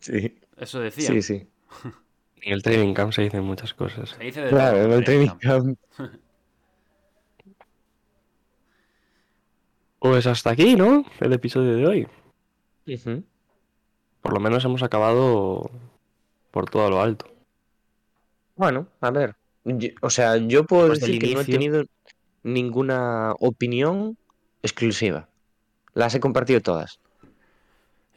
Sí, 0.01 0.35
Eso 0.57 0.81
decía. 0.81 1.07
sí, 1.09 1.23
sí. 1.23 1.47
En 2.41 2.53
el 2.55 2.63
training 2.63 2.93
camp 2.93 3.13
se 3.13 3.23
dicen 3.23 3.45
muchas 3.45 3.73
cosas. 3.75 4.11
Se 4.11 4.25
dice 4.25 4.41
de 4.43 4.49
Claro, 4.49 4.79
en 4.83 4.91
el 4.93 5.05
training 5.05 5.29
camp. 5.41 5.79
Pues 10.01 10.27
hasta 10.27 10.51
aquí, 10.51 10.75
¿no? 10.75 11.05
El 11.21 11.33
episodio 11.33 11.77
de 11.77 11.87
hoy. 11.87 12.09
Ujú. 12.89 13.23
Por 14.23 14.33
lo 14.35 14.41
menos 14.41 14.65
hemos 14.65 14.83
acabado 14.83 15.71
por 16.51 16.71
todo 16.71 16.89
lo 16.91 17.01
alto. 17.03 17.27
Bueno, 18.57 18.87
a 19.01 19.11
ver. 19.11 19.35
yo- 19.65 19.91
o 20.01 20.11
sea, 20.11 20.37
yo 20.37 20.65
puedo 20.65 20.89
del 20.89 20.99
decir 21.01 21.19
que 21.21 21.35
no 21.35 21.41
he 21.41 21.45
tenido 21.45 21.85
ninguna 22.43 23.35
opinión 23.39 24.17
exclusiva. 24.63 25.29
Las 25.95 26.15
he 26.15 26.21
compartido 26.21 26.61
todas. 26.61 26.99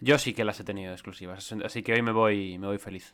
Yo 0.02 0.18
sí 0.20 0.34
que 0.34 0.44
las 0.44 0.60
he 0.60 0.64
tenido 0.64 0.92
exclusivas, 0.92 1.52
así 1.64 1.82
que 1.82 1.94
hoy 1.94 2.02
me 2.02 2.12
voy, 2.12 2.58
me 2.60 2.68
voy 2.68 2.78
feliz. 2.78 3.14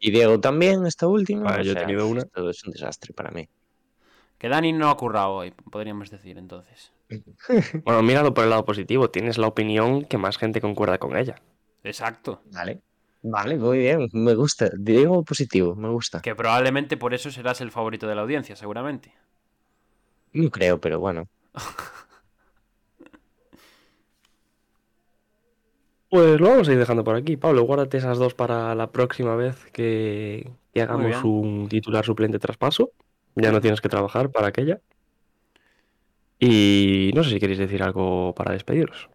Y 0.00 0.10
Diego 0.10 0.40
también, 0.40 0.86
esta 0.86 1.06
última. 1.06 1.42
Vale, 1.44 1.60
o 1.60 1.64
yo 1.64 1.72
he 1.72 1.74
tenido 1.76 2.06
una. 2.06 2.22
Esto 2.22 2.50
es 2.50 2.64
un 2.64 2.72
desastre 2.72 3.12
para 3.12 3.30
mí. 3.30 3.48
Que 4.38 4.48
Dani 4.48 4.72
no 4.72 4.90
ha 4.90 4.96
currado 4.96 5.32
hoy, 5.34 5.52
podríamos 5.70 6.10
decir 6.10 6.38
entonces. 6.38 6.92
Bueno, 7.84 8.02
míralo 8.02 8.32
por 8.34 8.44
el 8.44 8.50
lado 8.50 8.64
positivo. 8.64 9.10
Tienes 9.10 9.38
la 9.38 9.46
opinión 9.46 10.04
que 10.04 10.18
más 10.18 10.38
gente 10.38 10.60
concuerda 10.60 10.98
con 10.98 11.16
ella. 11.16 11.36
Exacto. 11.84 12.42
Vale. 12.52 12.80
Vale, 13.22 13.56
muy 13.56 13.78
bien. 13.78 14.08
Me 14.12 14.34
gusta. 14.34 14.70
Diego 14.76 15.24
positivo, 15.24 15.74
me 15.76 15.88
gusta. 15.88 16.20
Que 16.20 16.34
probablemente 16.34 16.96
por 16.96 17.14
eso 17.14 17.30
serás 17.30 17.60
el 17.60 17.70
favorito 17.70 18.08
de 18.08 18.14
la 18.14 18.22
audiencia, 18.22 18.56
seguramente. 18.56 19.14
No 20.32 20.50
creo, 20.50 20.80
pero 20.80 20.98
bueno. 21.00 21.28
Pues 26.12 26.38
lo 26.38 26.50
vamos 26.50 26.68
a 26.68 26.72
ir 26.72 26.78
dejando 26.78 27.04
por 27.04 27.16
aquí. 27.16 27.38
Pablo, 27.38 27.62
guárdate 27.62 27.96
esas 27.96 28.18
dos 28.18 28.34
para 28.34 28.74
la 28.74 28.92
próxima 28.92 29.34
vez 29.34 29.64
que, 29.72 30.52
que 30.74 30.82
hagamos 30.82 31.24
un 31.24 31.70
titular 31.70 32.04
suplente 32.04 32.38
traspaso. 32.38 32.90
Ya 33.34 33.50
no 33.50 33.62
tienes 33.62 33.80
que 33.80 33.88
trabajar 33.88 34.30
para 34.30 34.48
aquella. 34.48 34.82
Y 36.38 37.12
no 37.14 37.24
sé 37.24 37.30
si 37.30 37.40
queréis 37.40 37.60
decir 37.60 37.82
algo 37.82 38.34
para 38.34 38.52
despediros. 38.52 39.08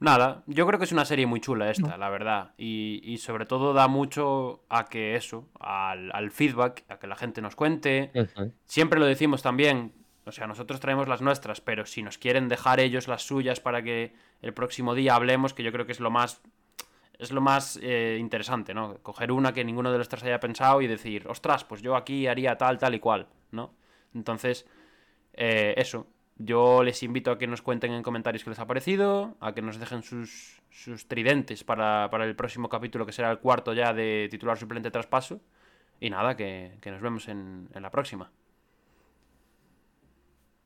Nada, 0.00 0.42
yo 0.46 0.66
creo 0.66 0.78
que 0.78 0.86
es 0.86 0.92
una 0.92 1.04
serie 1.04 1.26
muy 1.26 1.40
chula 1.40 1.70
esta, 1.70 1.98
la 1.98 2.08
verdad. 2.08 2.52
Y, 2.56 3.00
y 3.04 3.18
sobre 3.18 3.44
todo 3.44 3.74
da 3.74 3.86
mucho 3.86 4.64
a 4.70 4.86
que 4.86 5.14
eso, 5.14 5.48
al, 5.60 6.10
al 6.12 6.30
feedback, 6.30 6.84
a 6.88 6.98
que 6.98 7.06
la 7.06 7.16
gente 7.16 7.42
nos 7.42 7.54
cuente. 7.54 8.10
Siempre 8.64 8.98
lo 8.98 9.04
decimos 9.04 9.42
también, 9.42 9.92
o 10.24 10.32
sea, 10.32 10.46
nosotros 10.46 10.80
traemos 10.80 11.06
las 11.06 11.20
nuestras, 11.20 11.60
pero 11.60 11.84
si 11.84 12.02
nos 12.02 12.16
quieren 12.16 12.48
dejar 12.48 12.80
ellos 12.80 13.08
las 13.08 13.22
suyas 13.24 13.60
para 13.60 13.82
que 13.82 14.14
el 14.40 14.54
próximo 14.54 14.94
día 14.94 15.14
hablemos, 15.14 15.52
que 15.52 15.62
yo 15.62 15.70
creo 15.70 15.84
que 15.84 15.92
es 15.92 16.00
lo 16.00 16.10
más 16.10 16.42
es 17.18 17.30
lo 17.32 17.42
más 17.42 17.78
eh, 17.82 18.16
interesante, 18.18 18.72
¿no? 18.72 18.96
Coger 19.02 19.30
una 19.30 19.52
que 19.52 19.62
ninguno 19.62 19.92
de 19.92 19.98
los 19.98 20.08
tres 20.08 20.22
haya 20.22 20.40
pensado 20.40 20.80
y 20.80 20.86
decir, 20.86 21.28
ostras, 21.28 21.64
pues 21.64 21.82
yo 21.82 21.94
aquí 21.94 22.26
haría 22.26 22.56
tal, 22.56 22.78
tal 22.78 22.94
y 22.94 22.98
cual, 22.98 23.26
¿no? 23.50 23.74
Entonces, 24.14 24.66
eh, 25.34 25.74
eso. 25.76 26.06
Yo 26.42 26.82
les 26.82 27.02
invito 27.02 27.30
a 27.30 27.36
que 27.38 27.46
nos 27.46 27.60
cuenten 27.60 27.92
en 27.92 28.02
comentarios 28.02 28.42
qué 28.42 28.48
les 28.48 28.58
ha 28.58 28.66
parecido, 28.66 29.36
a 29.40 29.52
que 29.52 29.60
nos 29.60 29.78
dejen 29.78 30.02
sus, 30.02 30.62
sus 30.70 31.06
tridentes 31.06 31.64
para, 31.64 32.08
para 32.10 32.24
el 32.24 32.34
próximo 32.34 32.70
capítulo, 32.70 33.04
que 33.04 33.12
será 33.12 33.30
el 33.30 33.40
cuarto 33.40 33.74
ya 33.74 33.92
de 33.92 34.26
titular 34.30 34.56
suplente 34.56 34.90
traspaso. 34.90 35.42
Y 36.00 36.08
nada, 36.08 36.38
que, 36.38 36.78
que 36.80 36.90
nos 36.90 37.02
vemos 37.02 37.28
en, 37.28 37.68
en 37.74 37.82
la 37.82 37.90
próxima. 37.90 38.32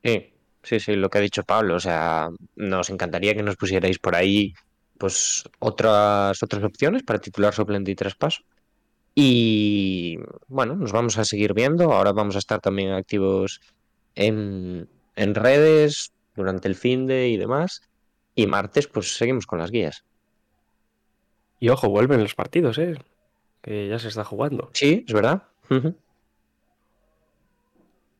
Sí, 0.01 0.33
sí, 0.63 0.79
sí, 0.79 0.95
lo 0.95 1.09
que 1.09 1.17
ha 1.17 1.21
dicho 1.21 1.43
Pablo. 1.43 1.75
O 1.75 1.79
sea, 1.81 2.29
nos 2.55 2.89
encantaría 2.89 3.35
que 3.35 3.43
nos 3.43 3.57
pusierais 3.57 3.99
por 3.99 4.15
ahí, 4.15 4.53
pues, 4.97 5.43
otras, 5.59 6.41
otras 6.41 6.63
opciones 6.63 7.03
para 7.03 7.19
titular 7.19 7.53
suplente 7.53 7.91
y 7.91 7.95
traspaso. 7.95 8.43
Y 9.13 10.19
bueno, 10.47 10.75
nos 10.77 10.93
vamos 10.93 11.17
a 11.17 11.25
seguir 11.25 11.53
viendo. 11.53 11.91
Ahora 11.91 12.13
vamos 12.13 12.37
a 12.37 12.39
estar 12.39 12.61
también 12.61 12.91
activos 12.93 13.59
en, 14.13 14.87
en 15.15 15.35
redes 15.35 16.13
durante 16.35 16.67
el 16.67 16.75
fin 16.75 17.07
de 17.07 17.29
y 17.29 17.37
demás. 17.37 17.81
Y 18.35 18.47
martes, 18.47 18.87
pues 18.87 19.15
seguimos 19.15 19.45
con 19.45 19.59
las 19.59 19.71
guías. 19.71 20.03
Y 21.59 21.69
ojo, 21.69 21.89
vuelven 21.89 22.21
los 22.21 22.35
partidos, 22.35 22.77
¿eh? 22.77 22.97
Que 23.61 23.87
ya 23.87 23.97
se 23.97 24.09
está 24.09 24.23
jugando. 24.23 24.69
Sí, 24.73 25.05
es 25.07 25.13
verdad. 25.13 25.43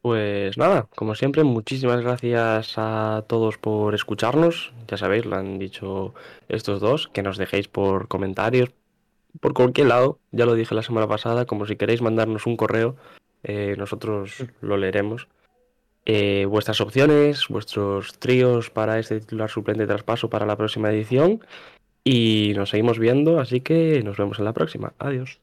Pues 0.01 0.55
nada, 0.57 0.87
como 0.95 1.15
siempre, 1.15 1.43
muchísimas 1.43 1.99
gracias 2.01 2.75
a 2.77 3.25
todos 3.27 3.57
por 3.57 3.95
escucharnos. 3.95 4.71
Ya 4.87 4.97
sabéis, 4.97 5.25
lo 5.25 5.35
han 5.35 5.57
dicho 5.57 6.13
estos 6.47 6.79
dos, 6.79 7.07
que 7.07 7.23
nos 7.23 7.37
dejéis 7.37 7.67
por 7.67 8.07
comentarios, 8.07 8.69
por 9.39 9.53
cualquier 9.53 9.87
lado. 9.87 10.19
Ya 10.31 10.45
lo 10.45 10.53
dije 10.53 10.75
la 10.75 10.83
semana 10.83 11.07
pasada, 11.07 11.45
como 11.45 11.65
si 11.65 11.75
queréis 11.75 12.03
mandarnos 12.03 12.45
un 12.45 12.55
correo, 12.55 12.95
eh, 13.43 13.73
nosotros 13.77 14.45
lo 14.61 14.77
leeremos. 14.77 15.27
Eh, 16.05 16.45
vuestras 16.47 16.81
opciones, 16.81 17.47
vuestros 17.49 18.17
tríos 18.19 18.69
para 18.69 18.99
este 18.99 19.19
titular 19.19 19.49
suplente 19.49 19.87
traspaso 19.87 20.29
para 20.29 20.45
la 20.45 20.55
próxima 20.55 20.91
edición. 20.91 21.41
Y 22.03 22.53
nos 22.55 22.69
seguimos 22.69 22.99
viendo, 22.99 23.39
así 23.39 23.61
que 23.61 24.01
nos 24.03 24.17
vemos 24.17 24.39
en 24.39 24.45
la 24.45 24.53
próxima. 24.53 24.93
Adiós. 24.99 25.39